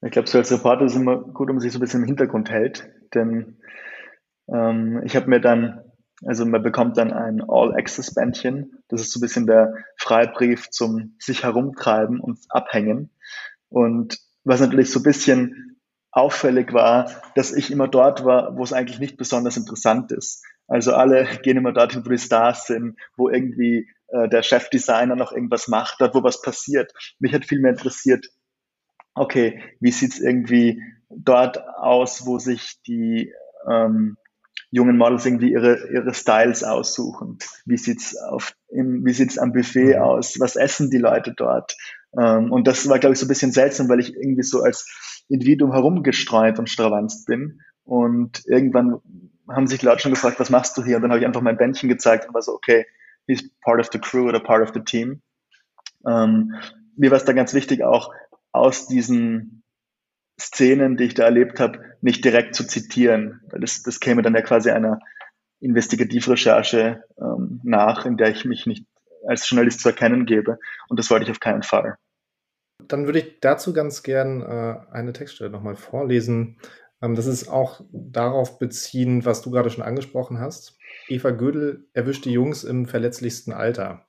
Ich 0.04 0.12
glaube, 0.12 0.28
so 0.28 0.38
als 0.38 0.52
Reporter 0.52 0.86
ist 0.86 0.94
es 0.94 1.02
immer 1.02 1.18
gut, 1.18 1.50
um 1.50 1.60
sich 1.60 1.72
so 1.72 1.78
ein 1.78 1.82
bisschen 1.82 2.02
im 2.02 2.08
Hintergrund 2.08 2.50
hält. 2.50 2.90
Denn 3.14 3.58
ähm, 4.48 5.02
ich 5.06 5.16
habe 5.16 5.30
mir 5.30 5.40
dann, 5.40 5.91
also 6.24 6.46
man 6.46 6.62
bekommt 6.62 6.98
dann 6.98 7.12
ein 7.12 7.42
All-Access-Bändchen. 7.48 8.84
Das 8.90 9.02
ist 9.02 9.12
so 9.12 9.20
ein 9.20 9.22
bisschen 9.22 9.48
der 9.48 9.74
Freibrief 9.98 10.70
zum 10.70 11.16
sich 11.20 11.44
herumtreiben 11.44 12.20
und 12.20 12.40
abhängen. 12.50 13.10
Und 13.70 14.20
was 14.44 14.60
natürlich 14.60 14.92
so 14.92 15.00
ein 15.00 15.04
bisschen 15.04 15.80
auffällig 16.12 16.74
war, 16.74 17.10
dass 17.36 17.54
ich 17.54 17.72
immer 17.72 17.88
dort 17.88 18.26
war, 18.26 18.58
wo 18.58 18.64
es 18.64 18.74
eigentlich 18.74 19.00
nicht 19.00 19.18
besonders 19.18 19.58
interessant 19.58 20.12
ist. 20.12 20.44
Also 20.68 20.94
alle 20.94 21.26
gehen 21.44 21.58
immer 21.58 21.74
dorthin, 21.74 22.06
wo 22.06 22.10
die 22.10 22.18
Stars 22.18 22.68
sind, 22.68 22.98
wo 23.16 23.30
irgendwie 23.30 23.90
äh, 24.10 24.30
der 24.30 24.44
Chefdesigner 24.44 25.16
noch 25.16 25.32
irgendwas 25.32 25.68
macht, 25.68 26.02
dort, 26.02 26.14
wo 26.14 26.24
was 26.24 26.42
passiert. 26.42 26.92
Mich 27.20 27.34
hat 27.34 27.46
viel 27.46 27.62
mehr 27.62 27.72
interessiert, 27.72 28.28
okay, 29.16 29.62
wie 29.80 29.92
sieht's 29.92 30.20
irgendwie 30.20 30.82
dort 31.10 31.66
aus, 31.78 32.26
wo 32.26 32.40
sich 32.40 32.82
die 32.86 33.34
ähm, 33.70 34.18
jungen 34.72 34.98
Models 34.98 35.26
irgendwie 35.26 35.52
ihre, 35.52 35.92
ihre 35.92 36.14
Styles 36.14 36.64
aussuchen? 36.64 37.38
Wie 37.66 37.78
sieht's 37.78 38.18
auf, 38.18 38.56
im, 38.70 39.06
wie 39.06 39.14
sieht's 39.14 39.38
am 39.38 39.52
Buffet 39.52 39.98
mhm. 39.98 40.02
aus? 40.02 40.40
Was 40.40 40.56
essen 40.56 40.90
die 40.90 40.98
Leute 40.98 41.34
dort? 41.36 41.76
Ähm, 42.18 42.52
und 42.52 42.68
das 42.68 42.88
war, 42.90 43.00
glaube 43.00 43.14
ich, 43.14 43.20
so 43.20 43.26
ein 43.26 43.30
bisschen 43.30 43.52
seltsam, 43.52 43.90
weil 43.90 44.00
ich 44.00 44.16
irgendwie 44.16 44.44
so 44.44 44.62
als 44.62 45.24
Individuum 45.28 45.74
herumgestreut 45.74 46.58
und 46.58 46.70
stravanzt 46.70 47.28
bin. 47.28 47.62
Und 47.84 48.44
irgendwann 48.48 49.00
haben 49.48 49.68
sich 49.68 49.82
Leute 49.82 50.02
schon 50.02 50.14
gefragt, 50.14 50.40
was 50.40 50.50
machst 50.50 50.78
du 50.78 50.84
hier? 50.84 50.96
Und 50.96 51.04
dann 51.04 51.12
habe 51.12 51.20
ich 51.20 51.26
einfach 51.26 51.42
mein 51.42 51.58
Bändchen 51.58 51.90
gezeigt 51.90 52.28
und 52.28 52.34
war 52.34 52.42
so, 52.42 52.54
okay, 52.54 52.86
he's 53.28 53.50
part 53.62 53.80
of 53.80 53.90
the 53.92 54.00
crew 54.00 54.28
oder 54.28 54.40
part 54.40 54.62
of 54.62 54.72
the 54.74 54.82
team. 54.82 55.22
Ähm, 56.08 56.54
mir 56.96 57.12
war 57.12 57.18
es 57.18 57.26
da 57.26 57.34
ganz 57.34 57.54
wichtig, 57.54 57.84
auch 57.84 58.14
aus 58.52 58.88
diesen 58.88 59.61
Szenen, 60.42 60.98
die 60.98 61.06
ich 61.06 61.14
da 61.14 61.24
erlebt 61.24 61.60
habe, 61.60 61.80
nicht 62.02 62.26
direkt 62.26 62.56
zu 62.56 62.66
zitieren, 62.66 63.42
weil 63.50 63.62
das, 63.62 63.84
das 63.84 64.00
käme 64.00 64.22
dann 64.22 64.36
ja 64.36 64.42
quasi 64.42 64.72
einer 64.72 65.00
Investigativrecherche 65.60 67.04
ähm, 67.20 67.62
nach, 67.64 68.06
in 68.06 68.18
der 68.18 68.30
ich 68.30 68.46
mich 68.46 68.66
nicht 68.66 68.86
als 69.28 69.48
Journalist 69.50 69.82
zu 69.82 69.90
erkennen 69.90 70.26
gebe. 70.26 70.58
Und 70.90 71.00
das 71.00 71.10
wollte 71.10 71.26
ich 71.26 71.32
auf 71.32 71.40
keinen 71.40 71.64
Fall. 71.64 71.98
Dann 72.88 73.06
würde 73.06 73.20
ich 73.20 73.40
dazu 73.40 73.74
ganz 73.74 74.02
gern 74.02 74.42
äh, 74.42 74.76
eine 74.92 75.14
Textstelle 75.14 75.52
nochmal 75.52 75.76
vorlesen. 75.76 76.58
Ähm, 77.02 77.16
das 77.16 77.28
ist 77.28 77.48
auch 77.48 77.82
darauf 77.92 78.58
beziehen, 78.58 79.26
was 79.26 79.42
du 79.42 79.52
gerade 79.52 79.70
schon 79.70 79.84
angesprochen 79.84 80.40
hast. 80.40 80.78
Eva 81.08 81.32
Gödel 81.32 81.88
erwischt 81.94 82.26
die 82.26 82.32
Jungs 82.32 82.64
im 82.64 82.88
verletzlichsten 82.88 83.54
Alter. 83.54 84.08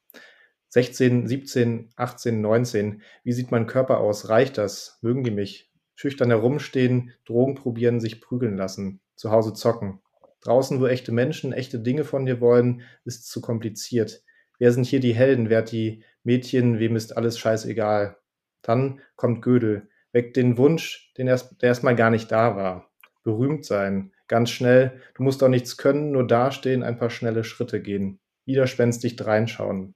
16, 0.70 1.26
17, 1.26 1.90
18, 1.96 2.40
19. 2.40 3.02
Wie 3.24 3.32
sieht 3.32 3.50
mein 3.50 3.66
Körper 3.66 3.98
aus? 3.98 4.30
Reicht 4.30 4.56
das? 4.56 4.98
Mögen 5.02 5.22
die 5.22 5.30
mich? 5.30 5.71
Schüchtern 6.02 6.30
herumstehen, 6.30 7.12
Drogen 7.24 7.54
probieren, 7.54 8.00
sich 8.00 8.20
prügeln 8.20 8.56
lassen, 8.56 9.00
zu 9.14 9.30
Hause 9.30 9.54
zocken. 9.54 10.00
Draußen, 10.40 10.80
wo 10.80 10.88
echte 10.88 11.12
Menschen 11.12 11.52
echte 11.52 11.78
Dinge 11.78 12.02
von 12.02 12.26
dir 12.26 12.40
wollen, 12.40 12.82
ist 13.04 13.30
zu 13.30 13.40
kompliziert. 13.40 14.24
Wer 14.58 14.72
sind 14.72 14.84
hier 14.84 14.98
die 14.98 15.14
Helden? 15.14 15.48
Wer 15.48 15.58
hat 15.58 15.70
die 15.70 16.02
Mädchen? 16.24 16.80
Wem 16.80 16.96
ist 16.96 17.16
alles 17.16 17.38
scheißegal? 17.38 18.16
Dann 18.62 19.00
kommt 19.14 19.42
Gödel, 19.42 19.90
weckt 20.10 20.36
den 20.36 20.58
Wunsch, 20.58 21.12
den 21.16 21.28
erst, 21.28 21.62
der 21.62 21.68
erstmal 21.68 21.94
gar 21.94 22.10
nicht 22.10 22.32
da 22.32 22.56
war. 22.56 22.90
Berühmt 23.22 23.64
sein, 23.64 24.12
ganz 24.26 24.50
schnell. 24.50 25.00
Du 25.14 25.22
musst 25.22 25.40
auch 25.44 25.48
nichts 25.48 25.76
können, 25.76 26.10
nur 26.10 26.26
dastehen, 26.26 26.82
ein 26.82 26.98
paar 26.98 27.10
schnelle 27.10 27.44
Schritte 27.44 27.80
gehen. 27.80 28.18
Widerspenstig 28.44 29.24
reinschauen 29.24 29.94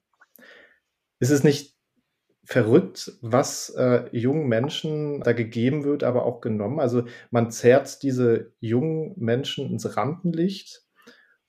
ist 1.19 1.31
es 1.31 1.45
nicht 1.45 1.76
verrückt, 2.47 3.13
was 3.21 3.71
äh, 3.71 4.05
jungen 4.13 4.47
Menschen 4.47 5.21
da 5.21 5.33
gegeben 5.33 5.85
wird, 5.85 6.05
aber 6.05 6.25
auch 6.25 6.41
genommen? 6.41 6.81
Also 6.81 7.05
man 7.31 7.51
zerrt 7.51 8.03
diese 8.03 8.53
jungen 8.61 9.15
Menschen 9.17 9.69
ins 9.71 9.97
Rampenlicht 9.97 10.83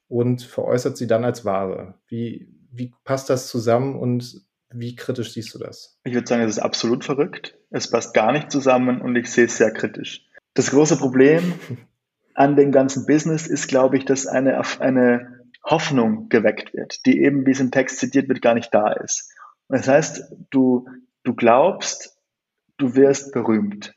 und 0.07 0.41
veräußert 0.41 0.97
sie 0.97 1.07
dann 1.07 1.23
als 1.23 1.45
Ware. 1.45 1.95
Wie, 2.07 2.49
wie 2.71 2.93
passt 3.03 3.29
das 3.29 3.47
zusammen 3.47 3.95
und 3.95 4.41
wie 4.71 4.95
kritisch 4.95 5.33
siehst 5.33 5.53
du 5.53 5.59
das? 5.59 5.99
Ich 6.03 6.13
würde 6.13 6.27
sagen, 6.27 6.41
es 6.41 6.57
ist 6.57 6.63
absolut 6.63 7.05
verrückt. 7.05 7.57
Es 7.69 7.89
passt 7.89 8.13
gar 8.13 8.31
nicht 8.31 8.51
zusammen 8.51 9.01
und 9.01 9.15
ich 9.15 9.31
sehe 9.31 9.45
es 9.45 9.57
sehr 9.57 9.71
kritisch. 9.71 10.25
Das 10.55 10.71
große 10.71 10.97
Problem 10.97 11.53
an 12.33 12.55
dem 12.55 12.71
ganzen 12.71 13.05
Business 13.05 13.47
ist, 13.47 13.67
glaube 13.67 13.97
ich, 13.97 14.05
dass 14.05 14.25
eine, 14.25 14.61
eine 14.79 15.45
Hoffnung 15.63 16.29
geweckt 16.29 16.73
wird, 16.73 17.05
die 17.05 17.21
eben, 17.21 17.45
wie 17.45 17.51
es 17.51 17.59
im 17.59 17.71
Text 17.71 17.99
zitiert 17.99 18.29
wird, 18.29 18.41
gar 18.41 18.55
nicht 18.55 18.73
da 18.73 18.91
ist. 18.91 19.31
Das 19.69 19.87
heißt, 19.87 20.33
du, 20.49 20.87
du 21.23 21.35
glaubst, 21.35 22.17
du 22.77 22.95
wirst 22.95 23.33
berühmt 23.33 23.93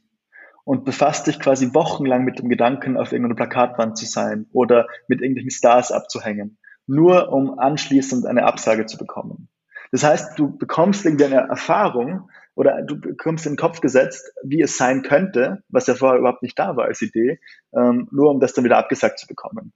und 0.64 0.84
befasst 0.84 1.26
dich 1.26 1.40
quasi 1.40 1.74
wochenlang 1.74 2.24
mit 2.24 2.38
dem 2.38 2.48
Gedanken, 2.48 2.96
auf 2.96 3.12
irgendeiner 3.12 3.36
Plakatwand 3.36 3.96
zu 3.96 4.06
sein 4.06 4.46
oder 4.52 4.86
mit 5.08 5.20
irgendwelchen 5.20 5.50
Stars 5.50 5.92
abzuhängen, 5.92 6.58
nur 6.86 7.32
um 7.32 7.58
anschließend 7.58 8.26
eine 8.26 8.44
Absage 8.44 8.86
zu 8.86 8.98
bekommen. 8.98 9.48
Das 9.92 10.04
heißt, 10.04 10.38
du 10.38 10.56
bekommst 10.56 11.04
irgendwie 11.04 11.24
eine 11.24 11.48
Erfahrung 11.48 12.30
oder 12.54 12.82
du 12.82 13.00
bekommst 13.00 13.46
in 13.46 13.52
den 13.52 13.58
Kopf 13.58 13.80
gesetzt, 13.80 14.32
wie 14.44 14.60
es 14.60 14.76
sein 14.76 15.02
könnte, 15.02 15.62
was 15.68 15.86
ja 15.86 15.94
vorher 15.94 16.18
überhaupt 16.18 16.42
nicht 16.42 16.58
da 16.58 16.76
war 16.76 16.84
als 16.86 17.02
Idee, 17.02 17.40
ähm, 17.74 18.08
nur 18.12 18.30
um 18.30 18.40
das 18.40 18.52
dann 18.52 18.64
wieder 18.64 18.78
abgesagt 18.78 19.18
zu 19.18 19.26
bekommen. 19.26 19.72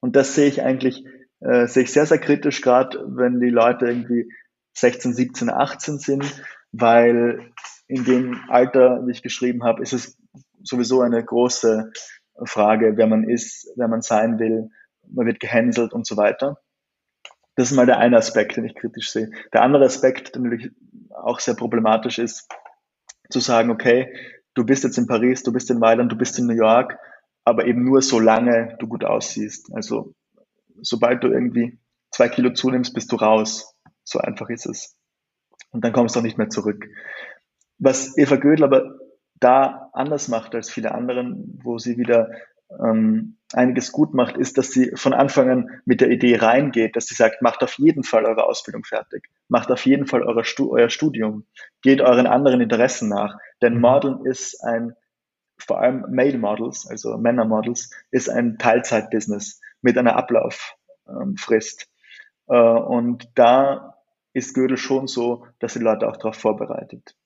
Und 0.00 0.16
das 0.16 0.34
sehe 0.34 0.48
ich 0.48 0.62
eigentlich, 0.62 1.04
äh, 1.40 1.66
sehe 1.66 1.82
ich 1.82 1.92
sehr, 1.92 2.06
sehr 2.06 2.18
kritisch, 2.18 2.60
gerade 2.62 3.04
wenn 3.06 3.40
die 3.40 3.50
Leute 3.50 3.86
irgendwie 3.86 4.30
16, 4.74 5.14
17, 5.14 5.50
18 5.50 5.98
sind, 5.98 6.44
weil 6.72 7.52
in 7.86 8.04
dem 8.04 8.40
Alter, 8.48 9.06
wie 9.06 9.12
ich 9.12 9.22
geschrieben 9.22 9.64
habe, 9.64 9.82
ist 9.82 9.92
es 9.92 10.18
sowieso 10.62 11.00
eine 11.00 11.22
große 11.24 11.92
Frage, 12.44 12.96
wer 12.96 13.06
man 13.06 13.28
ist, 13.28 13.70
wer 13.76 13.88
man 13.88 14.02
sein 14.02 14.38
will. 14.38 14.70
Man 15.06 15.26
wird 15.26 15.40
gehänselt 15.40 15.92
und 15.92 16.06
so 16.06 16.16
weiter. 16.16 16.58
Das 17.54 17.70
ist 17.70 17.76
mal 17.76 17.86
der 17.86 17.98
eine 17.98 18.16
Aspekt, 18.16 18.56
den 18.56 18.64
ich 18.64 18.74
kritisch 18.74 19.12
sehe. 19.12 19.30
Der 19.52 19.62
andere 19.62 19.84
Aspekt, 19.84 20.34
der 20.34 20.42
natürlich 20.42 20.72
auch 21.10 21.38
sehr 21.38 21.54
problematisch 21.54 22.18
ist, 22.18 22.48
zu 23.30 23.40
sagen, 23.40 23.70
okay, 23.70 24.12
du 24.54 24.64
bist 24.64 24.82
jetzt 24.82 24.98
in 24.98 25.06
Paris, 25.06 25.42
du 25.42 25.52
bist 25.52 25.70
in 25.70 25.78
Mailand, 25.78 26.10
du 26.10 26.16
bist 26.16 26.38
in 26.38 26.46
New 26.46 26.54
York, 26.54 26.98
aber 27.44 27.66
eben 27.66 27.84
nur 27.84 28.02
solange 28.02 28.76
du 28.80 28.88
gut 28.88 29.04
aussiehst. 29.04 29.72
Also 29.74 30.14
sobald 30.80 31.22
du 31.22 31.28
irgendwie 31.28 31.78
zwei 32.10 32.28
Kilo 32.28 32.52
zunimmst, 32.52 32.94
bist 32.94 33.12
du 33.12 33.16
raus. 33.16 33.73
So 34.04 34.18
einfach 34.18 34.48
ist 34.50 34.66
es. 34.66 34.96
Und 35.70 35.84
dann 35.84 35.92
kommst 35.92 36.14
du 36.14 36.20
auch 36.20 36.24
nicht 36.24 36.38
mehr 36.38 36.50
zurück. 36.50 36.86
Was 37.78 38.16
Eva 38.16 38.36
Gödel 38.36 38.64
aber 38.64 38.98
da 39.40 39.90
anders 39.92 40.28
macht 40.28 40.54
als 40.54 40.70
viele 40.70 40.92
anderen, 40.92 41.60
wo 41.62 41.78
sie 41.78 41.98
wieder 41.98 42.30
ähm, 42.82 43.36
einiges 43.52 43.92
gut 43.92 44.14
macht, 44.14 44.36
ist, 44.36 44.58
dass 44.58 44.70
sie 44.70 44.92
von 44.94 45.12
Anfang 45.12 45.50
an 45.50 45.70
mit 45.84 46.00
der 46.00 46.10
Idee 46.10 46.36
reingeht, 46.36 46.96
dass 46.96 47.06
sie 47.06 47.14
sagt, 47.14 47.42
macht 47.42 47.62
auf 47.62 47.74
jeden 47.78 48.04
Fall 48.04 48.24
eure 48.24 48.44
Ausbildung 48.46 48.84
fertig, 48.84 49.28
macht 49.48 49.70
auf 49.70 49.84
jeden 49.86 50.06
Fall 50.06 50.22
eure 50.22 50.42
euer 50.60 50.88
Studium, 50.90 51.46
geht 51.82 52.00
euren 52.00 52.26
anderen 52.26 52.60
Interessen 52.60 53.08
nach. 53.08 53.36
Denn 53.62 53.74
mhm. 53.74 53.80
Modeln 53.80 54.24
ist 54.24 54.62
ein, 54.62 54.94
vor 55.58 55.80
allem 55.80 56.06
Male 56.10 56.38
Models, 56.38 56.86
also 56.88 57.16
Männer 57.16 57.44
Models, 57.44 57.90
ist 58.10 58.28
ein 58.28 58.58
Teilzeitbusiness 58.58 59.60
mit 59.82 59.96
einer 59.98 60.16
Ablauffrist. 60.16 61.86
Ähm, 62.48 62.54
äh, 62.54 62.58
und 62.58 63.28
da 63.34 63.93
ist 64.34 64.54
Gödel 64.54 64.76
schon 64.76 65.06
so, 65.06 65.46
dass 65.60 65.72
die 65.72 65.78
Leute 65.78 66.06
auch 66.08 66.16
darauf 66.16 66.36
vorbereitet. 66.36 67.16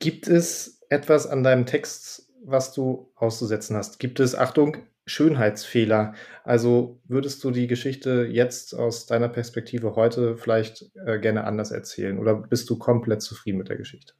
Gibt 0.00 0.28
es 0.28 0.82
etwas 0.90 1.26
an 1.26 1.42
deinem 1.42 1.64
Text, 1.64 2.30
was 2.44 2.72
du 2.74 3.10
auszusetzen 3.14 3.76
hast? 3.76 3.98
Gibt 3.98 4.20
es, 4.20 4.34
Achtung, 4.34 4.76
Schönheitsfehler? 5.06 6.14
Also 6.44 7.00
würdest 7.04 7.42
du 7.44 7.50
die 7.50 7.66
Geschichte 7.66 8.26
jetzt 8.30 8.74
aus 8.74 9.06
deiner 9.06 9.28
Perspektive 9.28 9.96
heute 9.96 10.36
vielleicht 10.36 10.90
äh, 11.06 11.18
gerne 11.18 11.44
anders 11.44 11.70
erzählen 11.70 12.18
oder 12.18 12.34
bist 12.34 12.68
du 12.68 12.78
komplett 12.78 13.22
zufrieden 13.22 13.58
mit 13.58 13.68
der 13.68 13.76
Geschichte? 13.76 14.14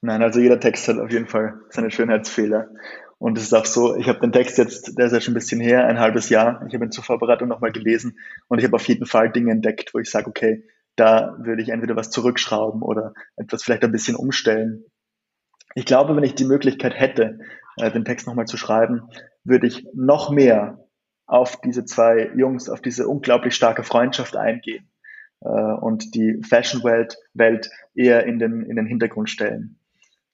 Nein, 0.00 0.22
also 0.22 0.38
jeder 0.38 0.60
Text 0.60 0.86
hat 0.86 0.98
auf 0.98 1.10
jeden 1.10 1.26
Fall 1.26 1.60
seine 1.70 1.90
Schönheitsfehler. 1.90 2.68
Und 3.18 3.36
es 3.36 3.44
ist 3.44 3.54
auch 3.54 3.66
so, 3.66 3.96
ich 3.96 4.08
habe 4.08 4.20
den 4.20 4.32
Text 4.32 4.58
jetzt, 4.58 4.96
der 4.96 5.06
ist 5.06 5.12
ja 5.12 5.20
schon 5.20 5.32
ein 5.32 5.34
bisschen 5.34 5.60
her, 5.60 5.86
ein 5.86 5.98
halbes 5.98 6.28
Jahr. 6.28 6.64
Ich 6.68 6.74
habe 6.74 6.84
ihn 6.84 6.92
zur 6.92 7.02
Vorbereitung 7.02 7.48
nochmal 7.48 7.72
gelesen 7.72 8.18
und 8.46 8.58
ich 8.58 8.64
habe 8.64 8.76
auf 8.76 8.86
jeden 8.86 9.06
Fall 9.06 9.30
Dinge 9.30 9.50
entdeckt, 9.50 9.92
wo 9.92 9.98
ich 9.98 10.08
sage, 10.08 10.28
okay, 10.28 10.64
da 10.94 11.36
würde 11.40 11.62
ich 11.62 11.70
entweder 11.70 11.96
was 11.96 12.10
zurückschrauben 12.10 12.82
oder 12.82 13.14
etwas 13.36 13.62
vielleicht 13.62 13.84
ein 13.84 13.92
bisschen 13.92 14.16
umstellen. 14.16 14.84
Ich 15.74 15.84
glaube, 15.84 16.16
wenn 16.16 16.24
ich 16.24 16.34
die 16.34 16.44
Möglichkeit 16.44 16.98
hätte, 16.98 17.40
äh, 17.76 17.90
den 17.90 18.04
Text 18.04 18.26
nochmal 18.26 18.46
zu 18.46 18.56
schreiben, 18.56 19.08
würde 19.44 19.66
ich 19.66 19.86
noch 19.94 20.30
mehr 20.30 20.84
auf 21.26 21.60
diese 21.60 21.84
zwei 21.84 22.30
Jungs, 22.36 22.68
auf 22.68 22.80
diese 22.80 23.08
unglaublich 23.08 23.54
starke 23.54 23.82
Freundschaft 23.82 24.36
eingehen 24.36 24.90
äh, 25.40 25.48
und 25.48 26.14
die 26.14 26.40
Fashion-Welt 26.48 27.16
Welt 27.34 27.70
eher 27.94 28.26
in 28.26 28.38
den, 28.38 28.62
in 28.62 28.76
den 28.76 28.86
Hintergrund 28.86 29.28
stellen. 29.28 29.78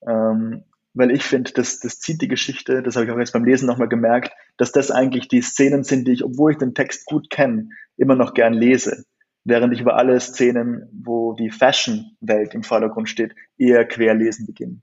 Ähm, 0.07 0.64
weil 0.95 1.11
ich 1.11 1.25
finde, 1.25 1.53
das, 1.53 1.81
das 1.81 1.99
zieht 1.99 2.23
die 2.23 2.29
Geschichte, 2.29 2.83
das 2.83 2.97
habe 2.97 3.07
ich 3.07 3.13
auch 3.13 3.19
jetzt 3.19 3.33
beim 3.33 3.45
Lesen 3.45 3.67
nochmal 3.67 3.89
gemerkt, 3.89 4.33
dass 4.57 4.73
das 4.73 4.91
eigentlich 4.91 5.29
die 5.29 5.43
Szenen 5.43 5.83
sind, 5.83 6.07
die 6.07 6.13
ich, 6.13 6.25
obwohl 6.25 6.53
ich 6.53 6.59
den 6.59 6.75
Text 6.75 7.07
gut 7.07 7.31
kenne, 7.31 7.69
immer 7.97 8.15
noch 8.15 8.35
gern 8.35 8.55
lese. 8.55 9.05
Während 9.45 9.75
ich 9.75 9.81
über 9.81 9.97
alle 9.97 10.19
Szenen, 10.21 10.89
wo 10.93 11.35
die 11.35 11.51
Fashion-Welt 11.51 12.55
im 12.55 12.63
Vordergrund 12.63 13.09
steht, 13.09 13.35
eher 13.59 13.85
querlesen 13.85 14.47
beginne. 14.47 14.81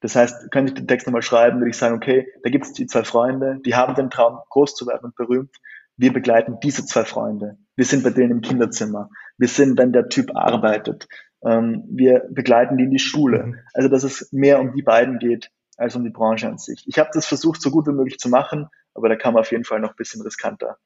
Das 0.00 0.14
heißt, 0.14 0.50
könnte 0.50 0.72
ich 0.72 0.78
den 0.78 0.86
Text 0.86 1.06
nochmal 1.06 1.22
schreiben, 1.22 1.58
würde 1.58 1.70
ich 1.70 1.76
sagen, 1.76 1.96
okay, 1.96 2.28
da 2.42 2.50
gibt 2.50 2.66
es 2.66 2.72
die 2.72 2.86
zwei 2.86 3.04
Freunde, 3.04 3.60
die 3.64 3.74
haben 3.74 3.94
den 3.94 4.10
Traum, 4.10 4.38
groß 4.50 4.74
zu 4.74 4.86
werden 4.86 5.06
und 5.06 5.16
berühmt. 5.16 5.54
Wir 5.96 6.12
begleiten 6.12 6.58
diese 6.62 6.86
zwei 6.86 7.04
Freunde. 7.04 7.58
Wir 7.76 7.84
sind 7.84 8.02
bei 8.02 8.10
denen 8.10 8.30
im 8.30 8.40
Kinderzimmer. 8.40 9.10
Wir 9.36 9.48
sind, 9.48 9.78
wenn 9.78 9.92
der 9.92 10.08
Typ 10.08 10.34
arbeitet. 10.34 11.08
Ähm, 11.44 11.84
wir 11.88 12.26
begleiten 12.30 12.76
die 12.76 12.84
in 12.84 12.90
die 12.90 12.98
Schule. 12.98 13.46
Mhm. 13.46 13.58
Also, 13.74 13.88
dass 13.88 14.04
es 14.04 14.32
mehr 14.32 14.60
um 14.60 14.72
die 14.72 14.82
beiden 14.82 15.18
geht, 15.18 15.50
als 15.76 15.96
um 15.96 16.04
die 16.04 16.10
Branche 16.10 16.48
an 16.48 16.58
sich. 16.58 16.84
Ich 16.86 16.98
habe 16.98 17.10
das 17.12 17.26
versucht, 17.26 17.62
so 17.62 17.70
gut 17.70 17.86
wie 17.86 17.92
möglich 17.92 18.18
zu 18.18 18.28
machen, 18.28 18.68
aber 18.94 19.08
da 19.08 19.16
kann 19.16 19.34
man 19.34 19.40
auf 19.40 19.50
jeden 19.50 19.64
Fall 19.64 19.80
noch 19.80 19.90
ein 19.90 19.96
bisschen 19.96 20.22
riskanter 20.22 20.76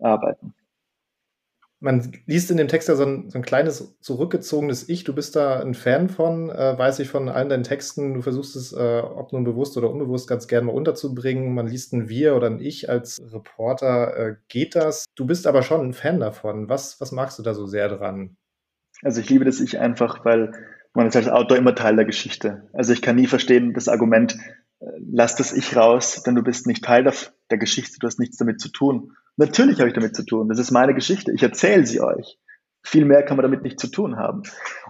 arbeiten 0.00 0.54
man 1.80 2.12
liest 2.26 2.50
in 2.50 2.56
dem 2.56 2.68
Text 2.68 2.88
ja 2.88 2.96
so 2.96 3.04
ein, 3.04 3.30
so 3.30 3.38
ein, 3.38 3.44
kleines 3.44 3.96
zurückgezogenes 4.00 4.88
Ich. 4.88 5.04
Du 5.04 5.14
bist 5.14 5.36
da 5.36 5.60
ein 5.60 5.74
Fan 5.74 6.08
von, 6.08 6.48
äh, 6.50 6.78
weiß 6.78 7.00
ich 7.00 7.08
von 7.08 7.28
allen 7.28 7.48
deinen 7.48 7.64
Texten. 7.64 8.14
Du 8.14 8.22
versuchst 8.22 8.56
es, 8.56 8.72
äh, 8.72 9.00
ob 9.00 9.32
nun 9.32 9.44
bewusst 9.44 9.76
oder 9.76 9.90
unbewusst, 9.90 10.28
ganz 10.28 10.48
gerne 10.48 10.66
mal 10.66 10.72
unterzubringen. 10.74 11.54
Man 11.54 11.66
liest 11.66 11.92
ein 11.92 12.08
Wir 12.08 12.34
oder 12.34 12.48
ein 12.48 12.60
Ich 12.60 12.88
als 12.88 13.20
Reporter. 13.32 14.16
Äh, 14.16 14.36
geht 14.48 14.74
das? 14.74 15.04
Du 15.14 15.26
bist 15.26 15.46
aber 15.46 15.62
schon 15.62 15.82
ein 15.88 15.92
Fan 15.92 16.18
davon. 16.18 16.68
Was, 16.68 17.00
was 17.00 17.12
magst 17.12 17.38
du 17.38 17.42
da 17.42 17.52
so 17.52 17.66
sehr 17.66 17.88
dran? 17.88 18.36
Also 19.02 19.20
ich 19.20 19.28
liebe 19.28 19.44
das 19.44 19.60
Ich 19.60 19.78
einfach, 19.78 20.24
weil 20.24 20.52
man 20.94 21.06
ist 21.06 21.16
als 21.16 21.28
Autor 21.28 21.56
immer 21.56 21.74
Teil 21.74 21.96
der 21.96 22.04
Geschichte. 22.04 22.68
Also 22.72 22.92
ich 22.92 23.02
kann 23.02 23.16
nie 23.16 23.26
verstehen 23.26 23.74
das 23.74 23.88
Argument, 23.88 24.36
äh, 24.80 24.86
lass 24.98 25.36
das 25.36 25.52
Ich 25.52 25.76
raus, 25.76 26.22
denn 26.24 26.34
du 26.34 26.42
bist 26.42 26.66
nicht 26.66 26.84
Teil 26.84 27.04
der, 27.04 27.58
Geschichte, 27.58 27.98
du 28.00 28.06
hast 28.06 28.18
nichts 28.18 28.38
damit 28.38 28.60
zu 28.60 28.70
tun. 28.70 29.12
Natürlich 29.36 29.78
habe 29.78 29.88
ich 29.88 29.94
damit 29.94 30.16
zu 30.16 30.24
tun. 30.24 30.48
Das 30.48 30.58
ist 30.58 30.70
meine 30.70 30.94
Geschichte. 30.94 31.32
Ich 31.32 31.42
erzähle 31.42 31.86
sie 31.86 32.00
euch. 32.00 32.38
Viel 32.82 33.04
mehr 33.04 33.22
kann 33.22 33.36
man 33.36 33.42
damit 33.42 33.62
nicht 33.62 33.78
zu 33.78 33.88
tun 33.88 34.16
haben. 34.16 34.42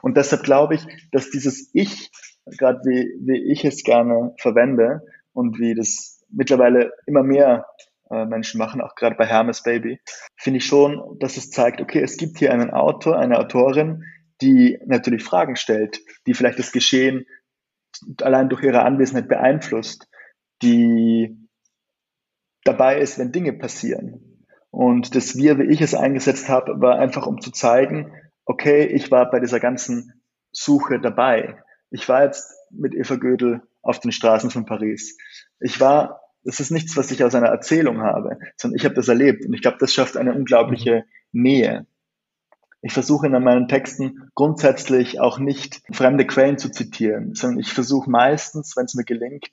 Und 0.02 0.16
deshalb 0.16 0.44
glaube 0.44 0.76
ich, 0.76 0.86
dass 1.10 1.30
dieses 1.30 1.70
Ich, 1.72 2.10
gerade 2.46 2.80
wie, 2.84 3.16
wie 3.20 3.52
ich 3.52 3.64
es 3.64 3.82
gerne 3.82 4.34
verwende 4.38 5.02
und 5.32 5.58
wie 5.58 5.74
das 5.74 6.24
mittlerweile 6.30 6.92
immer 7.06 7.22
mehr 7.22 7.66
äh, 8.10 8.24
Menschen 8.24 8.58
machen, 8.58 8.80
auch 8.80 8.94
gerade 8.94 9.16
bei 9.16 9.26
Hermes 9.26 9.62
Baby, 9.62 10.00
finde 10.36 10.58
ich 10.58 10.66
schon, 10.66 11.18
dass 11.18 11.36
es 11.36 11.50
zeigt, 11.50 11.80
okay, 11.80 12.00
es 12.00 12.16
gibt 12.16 12.38
hier 12.38 12.52
einen 12.52 12.70
Autor, 12.70 13.18
eine 13.18 13.38
Autorin, 13.38 14.04
die 14.40 14.78
natürlich 14.86 15.24
Fragen 15.24 15.56
stellt, 15.56 16.00
die 16.26 16.34
vielleicht 16.34 16.58
das 16.58 16.72
Geschehen 16.72 17.26
allein 18.20 18.48
durch 18.48 18.62
ihre 18.62 18.82
Anwesenheit 18.82 19.28
beeinflusst, 19.28 20.08
die 20.62 21.36
dabei 22.64 22.98
ist, 22.98 23.18
wenn 23.18 23.32
Dinge 23.32 23.52
passieren. 23.52 24.44
Und 24.70 25.14
das 25.14 25.36
Wir, 25.36 25.58
wie 25.58 25.72
ich 25.72 25.80
es 25.80 25.94
eingesetzt 25.94 26.48
habe, 26.48 26.80
war 26.80 26.98
einfach, 26.98 27.26
um 27.26 27.40
zu 27.40 27.50
zeigen, 27.50 28.12
okay, 28.44 28.84
ich 28.84 29.10
war 29.10 29.30
bei 29.30 29.40
dieser 29.40 29.60
ganzen 29.60 30.22
Suche 30.52 31.00
dabei. 31.00 31.62
Ich 31.90 32.08
war 32.08 32.24
jetzt 32.24 32.52
mit 32.70 32.94
Eva 32.94 33.16
Gödel 33.16 33.62
auf 33.82 34.00
den 34.00 34.12
Straßen 34.12 34.50
von 34.50 34.66
Paris. 34.66 35.16
Ich 35.60 35.80
war, 35.80 36.20
das 36.46 36.60
ist 36.60 36.70
nichts, 36.70 36.96
was 36.96 37.10
ich 37.10 37.24
aus 37.24 37.34
einer 37.34 37.48
Erzählung 37.48 38.02
habe, 38.02 38.38
sondern 38.56 38.76
ich 38.76 38.84
habe 38.84 38.94
das 38.94 39.08
erlebt. 39.08 39.44
Und 39.44 39.52
ich 39.52 39.62
glaube, 39.62 39.78
das 39.80 39.92
schafft 39.92 40.16
eine 40.16 40.32
unglaubliche 40.32 41.04
mhm. 41.32 41.42
Nähe. 41.42 41.86
Ich 42.82 42.92
versuche 42.92 43.26
in 43.26 43.32
meinen 43.32 43.66
Texten 43.66 44.30
grundsätzlich 44.34 45.18
auch 45.20 45.40
nicht 45.40 45.82
fremde 45.92 46.24
Quellen 46.24 46.56
zu 46.56 46.70
zitieren, 46.70 47.34
sondern 47.34 47.58
ich 47.58 47.72
versuche 47.72 48.08
meistens, 48.08 48.76
wenn 48.76 48.84
es 48.84 48.94
mir 48.94 49.04
gelingt, 49.04 49.48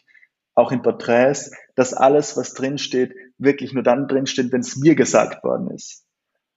auch 0.53 0.71
in 0.71 0.84
Porträts, 0.84 1.51
dass 1.75 1.95
alles, 1.95 2.38
was 2.38 2.53
drinsteht, 2.53 3.15
wirklich 3.39 3.73
nur 3.73 3.82
dann 3.82 4.08
drinsteht, 4.08 4.51
wenn 4.51 4.62
es 4.62 4.77
mir 4.77 4.93
gesagt 4.93 5.43
worden 5.43 5.71
ist. 5.71 6.02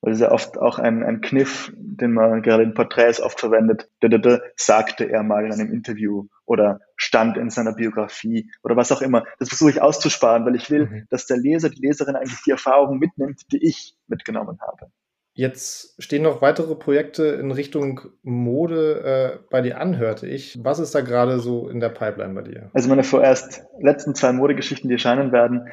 Weil 0.06 0.12
das 0.12 0.20
ist 0.20 0.26
ja 0.28 0.30
oft 0.30 0.56
auch 0.56 0.78
ein, 0.78 1.02
ein 1.02 1.20
Kniff, 1.20 1.72
den 1.76 2.12
man 2.12 2.40
gerade 2.40 2.62
in 2.62 2.74
Porträts 2.74 3.20
oft 3.20 3.40
verwendet. 3.40 3.90
Da, 3.98 4.06
da, 4.06 4.18
da, 4.18 4.38
sagte 4.54 5.10
er 5.10 5.24
mal 5.24 5.44
in 5.44 5.52
einem 5.52 5.72
Interview 5.72 6.28
oder 6.44 6.78
stand 6.94 7.36
in 7.36 7.50
seiner 7.50 7.72
Biografie 7.72 8.52
oder 8.62 8.76
was 8.76 8.92
auch 8.92 9.02
immer. 9.02 9.24
Das 9.40 9.48
versuche 9.48 9.70
ich 9.70 9.82
auszusparen, 9.82 10.46
weil 10.46 10.54
ich 10.54 10.70
will, 10.70 10.86
mhm. 10.86 11.06
dass 11.10 11.26
der 11.26 11.38
Leser, 11.38 11.70
die 11.70 11.84
Leserin 11.84 12.14
eigentlich 12.14 12.40
die 12.46 12.52
Erfahrung 12.52 13.00
mitnimmt, 13.00 13.50
die 13.50 13.66
ich 13.66 13.96
mitgenommen 14.06 14.60
habe. 14.60 14.92
Jetzt 15.34 16.00
stehen 16.00 16.22
noch 16.22 16.40
weitere 16.40 16.76
Projekte 16.76 17.24
in 17.24 17.50
Richtung 17.50 18.02
Mode 18.22 19.40
äh, 19.42 19.48
bei 19.50 19.60
dir 19.60 19.80
an, 19.80 19.98
hörte 19.98 20.28
ich. 20.28 20.56
Was 20.62 20.78
ist 20.78 20.94
da 20.94 21.00
gerade 21.00 21.40
so 21.40 21.68
in 21.68 21.80
der 21.80 21.88
Pipeline 21.88 22.32
bei 22.32 22.42
dir? 22.42 22.70
Also 22.74 22.88
meine 22.88 23.02
vorerst 23.02 23.64
letzten 23.80 24.14
zwei 24.14 24.30
Modegeschichten, 24.30 24.88
die 24.88 24.94
erscheinen 24.94 25.32
werden. 25.32 25.66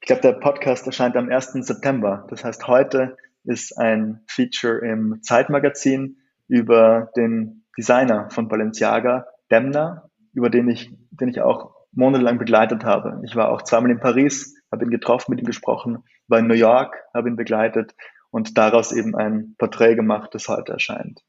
Ich 0.00 0.06
glaube, 0.06 0.22
der 0.22 0.34
Podcast 0.34 0.86
erscheint 0.86 1.16
am 1.16 1.28
1. 1.28 1.66
September. 1.66 2.28
Das 2.30 2.44
heißt, 2.44 2.68
heute 2.68 3.16
ist 3.46 3.78
ein 3.78 4.20
Feature 4.26 4.78
im 4.78 5.20
Zeitmagazin 5.22 6.18
über 6.48 7.10
den 7.16 7.64
Designer 7.76 8.30
von 8.30 8.48
Balenciaga, 8.48 9.26
Demna, 9.50 10.10
über 10.32 10.50
den 10.50 10.68
ich, 10.68 10.90
den 11.10 11.28
ich 11.28 11.40
auch 11.40 11.74
monatelang 11.92 12.38
begleitet 12.38 12.84
habe. 12.84 13.20
Ich 13.24 13.36
war 13.36 13.50
auch 13.50 13.62
zweimal 13.62 13.90
in 13.90 14.00
Paris, 14.00 14.54
habe 14.70 14.84
ihn 14.84 14.90
getroffen, 14.90 15.30
mit 15.30 15.40
ihm 15.40 15.46
gesprochen, 15.46 16.04
war 16.28 16.38
in 16.38 16.46
New 16.46 16.54
York, 16.54 16.96
habe 17.14 17.28
ihn 17.28 17.36
begleitet 17.36 17.94
und 18.30 18.58
daraus 18.58 18.92
eben 18.92 19.14
ein 19.16 19.54
Porträt 19.58 19.94
gemacht, 19.94 20.34
das 20.34 20.48
heute 20.48 20.72
erscheint. 20.72 21.22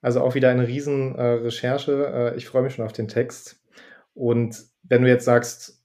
Also 0.00 0.20
auch 0.20 0.34
wieder 0.34 0.50
eine 0.50 0.68
riesen 0.68 1.16
äh. 1.16 1.36
Äh, 1.38 2.36
ich 2.36 2.46
freue 2.46 2.62
mich 2.62 2.74
schon 2.74 2.84
auf 2.84 2.92
den 2.92 3.08
Text. 3.08 3.60
Und 4.12 4.64
wenn 4.82 5.02
du 5.02 5.08
jetzt 5.08 5.24
sagst, 5.24 5.82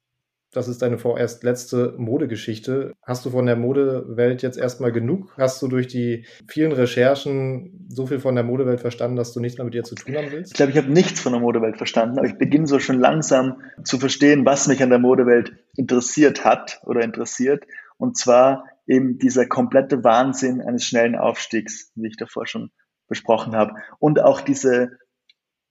das 0.51 0.67
ist 0.67 0.81
deine 0.81 0.97
vorerst 0.97 1.43
letzte 1.43 1.93
Modegeschichte. 1.97 2.93
Hast 3.03 3.25
du 3.25 3.29
von 3.29 3.45
der 3.45 3.55
Modewelt 3.55 4.41
jetzt 4.41 4.57
erstmal 4.57 4.91
genug? 4.91 5.33
Hast 5.37 5.61
du 5.61 5.67
durch 5.67 5.87
die 5.87 6.25
vielen 6.47 6.71
Recherchen 6.71 7.87
so 7.89 8.07
viel 8.07 8.19
von 8.19 8.35
der 8.35 8.43
Modewelt 8.43 8.81
verstanden, 8.81 9.15
dass 9.15 9.33
du 9.33 9.39
nichts 9.39 9.57
mehr 9.57 9.65
mit 9.65 9.75
ihr 9.75 9.83
zu 9.83 9.95
tun 9.95 10.15
haben 10.15 10.31
willst? 10.31 10.51
Ich 10.51 10.57
glaube, 10.57 10.71
ich 10.71 10.77
habe 10.77 10.91
nichts 10.91 11.19
von 11.19 11.33
der 11.33 11.41
Modewelt 11.41 11.77
verstanden, 11.77 12.17
aber 12.17 12.27
ich 12.27 12.37
beginne 12.37 12.67
so 12.67 12.79
schon 12.79 12.99
langsam 12.99 13.61
zu 13.83 13.99
verstehen, 13.99 14.45
was 14.45 14.67
mich 14.67 14.81
an 14.81 14.89
der 14.89 14.99
Modewelt 14.99 15.53
interessiert 15.75 16.43
hat 16.45 16.81
oder 16.85 17.01
interessiert. 17.01 17.65
Und 17.97 18.17
zwar 18.17 18.65
eben 18.87 19.19
dieser 19.19 19.45
komplette 19.45 20.03
Wahnsinn 20.03 20.61
eines 20.61 20.83
schnellen 20.83 21.15
Aufstiegs, 21.15 21.91
wie 21.95 22.07
ich 22.07 22.17
davor 22.17 22.47
schon 22.47 22.71
besprochen 23.07 23.55
habe. 23.55 23.75
Und 23.99 24.21
auch 24.21 24.41
diese 24.41 24.91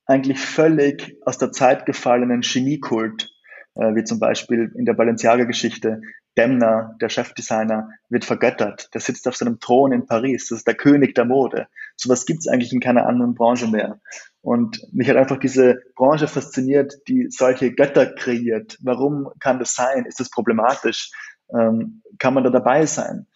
eigentlich 0.06 0.38
völlig 0.38 1.16
aus 1.24 1.38
der 1.38 1.52
Zeit 1.52 1.84
gefallenen 1.84 2.42
Chemiekult, 2.42 3.30
äh, 3.78 3.94
wie 3.94 4.04
zum 4.04 4.20
Beispiel 4.20 4.70
in 4.76 4.84
der 4.84 4.94
Balenciaga-Geschichte. 4.94 6.02
Demner, 6.36 6.94
der 7.00 7.08
Chefdesigner, 7.08 7.88
wird 8.10 8.24
vergöttert. 8.24 8.94
Der 8.94 9.00
sitzt 9.00 9.26
auf 9.26 9.34
seinem 9.34 9.58
Thron 9.58 9.92
in 9.92 10.06
Paris. 10.06 10.48
Das 10.48 10.58
ist 10.58 10.66
der 10.66 10.74
König 10.74 11.14
der 11.14 11.24
Mode. 11.24 11.66
Sowas 11.96 12.26
gibt 12.26 12.40
es 12.40 12.48
eigentlich 12.48 12.72
in 12.72 12.80
keiner 12.80 13.06
anderen 13.06 13.34
Branche 13.34 13.66
mehr. 13.66 13.98
Und 14.40 14.80
mich 14.92 15.08
hat 15.08 15.16
einfach 15.16 15.38
diese 15.38 15.80
Branche 15.96 16.28
fasziniert, 16.28 16.94
die 17.08 17.28
solche 17.30 17.72
Götter 17.72 18.06
kreiert. 18.06 18.78
Warum 18.82 19.30
kann 19.40 19.58
das 19.58 19.74
sein? 19.74 20.04
Ist 20.04 20.20
das 20.20 20.30
problematisch? 20.30 21.10
ähm, 21.54 22.02
kann 22.18 22.34
man 22.34 22.44
da 22.44 22.50
dabei 22.50 22.86
sein. 22.86 23.26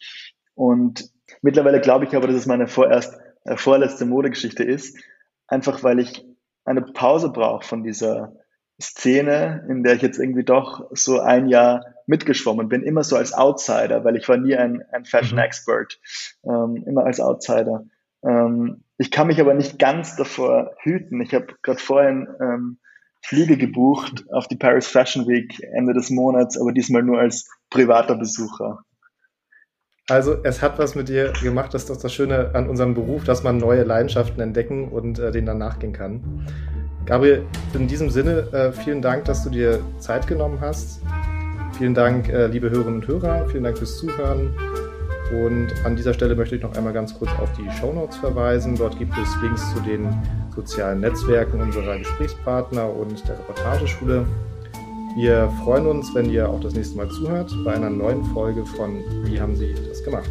Und 0.55 1.11
mittlerweile 1.40 1.81
glaube 1.81 2.05
ich 2.05 2.14
aber, 2.14 2.26
dass 2.26 2.37
es 2.37 2.46
meine 2.46 2.66
vorerst 2.68 3.18
äh, 3.44 3.57
vorletzte 3.57 4.05
Modegeschichte 4.05 4.64
ist, 4.64 4.98
einfach 5.46 5.83
weil 5.83 5.98
ich 5.98 6.24
eine 6.64 6.83
Pause 6.83 7.31
brauche 7.31 7.66
von 7.66 7.83
dieser 7.83 8.35
Szene, 8.82 9.66
in 9.68 9.82
der 9.82 9.94
ich 9.94 10.02
jetzt 10.02 10.18
irgendwie 10.18 10.44
doch 10.44 10.88
so 10.92 11.20
ein 11.20 11.48
Jahr 11.48 11.84
mitgeschwommen 12.06 12.68
bin, 12.68 12.82
immer 12.82 13.04
so 13.04 13.16
als 13.16 13.32
Outsider, 13.32 14.04
weil 14.04 14.16
ich 14.16 14.28
war 14.28 14.36
nie 14.36 14.56
ein, 14.56 14.82
ein 14.92 15.04
Fashion 15.04 15.38
mhm. 15.38 15.44
Expert, 15.44 16.00
ähm, 16.44 16.82
immer 16.86 17.04
als 17.04 17.20
Outsider. 17.20 17.84
Ähm, 18.24 18.84
ich 18.98 19.10
kann 19.10 19.28
mich 19.28 19.40
aber 19.40 19.54
nicht 19.54 19.78
ganz 19.78 20.16
davor 20.16 20.74
hüten. 20.82 21.20
Ich 21.20 21.34
habe 21.34 21.46
gerade 21.62 21.80
vorhin 21.80 22.28
ähm, 22.40 22.78
Flüge 23.24 23.56
gebucht 23.56 24.24
auf 24.32 24.48
die 24.48 24.56
Paris 24.56 24.86
Fashion 24.86 25.26
Week 25.26 25.62
Ende 25.72 25.94
des 25.94 26.10
Monats, 26.10 26.60
aber 26.60 26.72
diesmal 26.72 27.02
nur 27.02 27.18
als 27.18 27.48
privater 27.70 28.16
Besucher. 28.16 28.84
Also 30.08 30.36
es 30.42 30.60
hat 30.60 30.78
was 30.78 30.94
mit 30.94 31.08
dir 31.08 31.32
gemacht, 31.42 31.72
das 31.72 31.82
ist 31.82 31.90
doch 31.90 31.96
das 31.96 32.12
Schöne 32.12 32.54
an 32.54 32.68
unserem 32.68 32.94
Beruf, 32.94 33.22
dass 33.24 33.44
man 33.44 33.58
neue 33.58 33.84
Leidenschaften 33.84 34.40
entdecken 34.40 34.88
und 34.88 35.18
äh, 35.20 35.30
denen 35.30 35.46
dann 35.46 35.58
nachgehen 35.58 35.92
kann. 35.92 36.44
Gabriel, 37.06 37.44
in 37.74 37.88
diesem 37.88 38.10
Sinne, 38.10 38.52
äh, 38.52 38.72
vielen 38.72 39.02
Dank, 39.02 39.24
dass 39.24 39.42
du 39.44 39.50
dir 39.50 39.80
Zeit 39.98 40.26
genommen 40.26 40.58
hast. 40.60 41.00
Vielen 41.76 41.94
Dank, 41.94 42.28
äh, 42.28 42.46
liebe 42.46 42.70
Hörerinnen 42.70 43.00
und 43.00 43.08
Hörer, 43.08 43.46
vielen 43.48 43.64
Dank 43.64 43.78
fürs 43.78 43.98
Zuhören. 43.98 44.54
Und 45.32 45.68
an 45.84 45.96
dieser 45.96 46.12
Stelle 46.12 46.36
möchte 46.36 46.56
ich 46.56 46.62
noch 46.62 46.76
einmal 46.76 46.92
ganz 46.92 47.14
kurz 47.18 47.30
auf 47.40 47.48
die 47.52 47.68
Show 47.80 47.92
Notes 47.92 48.16
verweisen. 48.18 48.76
Dort 48.76 48.98
gibt 48.98 49.12
es 49.16 49.28
Links 49.42 49.74
zu 49.74 49.80
den 49.80 50.06
sozialen 50.54 51.00
Netzwerken 51.00 51.60
unserer 51.60 51.98
Gesprächspartner 51.98 52.88
und 52.88 53.26
der 53.26 53.38
Reportageschule. 53.38 54.26
Wir 55.16 55.50
freuen 55.64 55.86
uns, 55.86 56.14
wenn 56.14 56.30
ihr 56.30 56.48
auch 56.48 56.60
das 56.60 56.74
nächste 56.74 56.96
Mal 56.96 57.08
zuhört 57.08 57.52
bei 57.64 57.74
einer 57.74 57.90
neuen 57.90 58.24
Folge 58.26 58.64
von 58.64 59.00
Wie 59.24 59.40
haben 59.40 59.56
Sie 59.56 59.74
das 59.88 60.02
gemacht? 60.04 60.30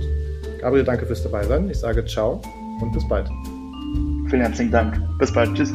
Gabriel, 0.60 0.84
danke 0.84 1.06
fürs 1.06 1.24
Dabeisein. 1.24 1.70
Ich 1.70 1.80
sage 1.80 2.06
ciao 2.06 2.42
und 2.80 2.92
bis 2.92 3.08
bald. 3.08 3.28
Vielen 4.30 4.42
herzlichen 4.44 4.72
Dank. 4.72 5.02
Bis 5.18 5.34
bald. 5.34 5.54
Tschüss. 5.56 5.74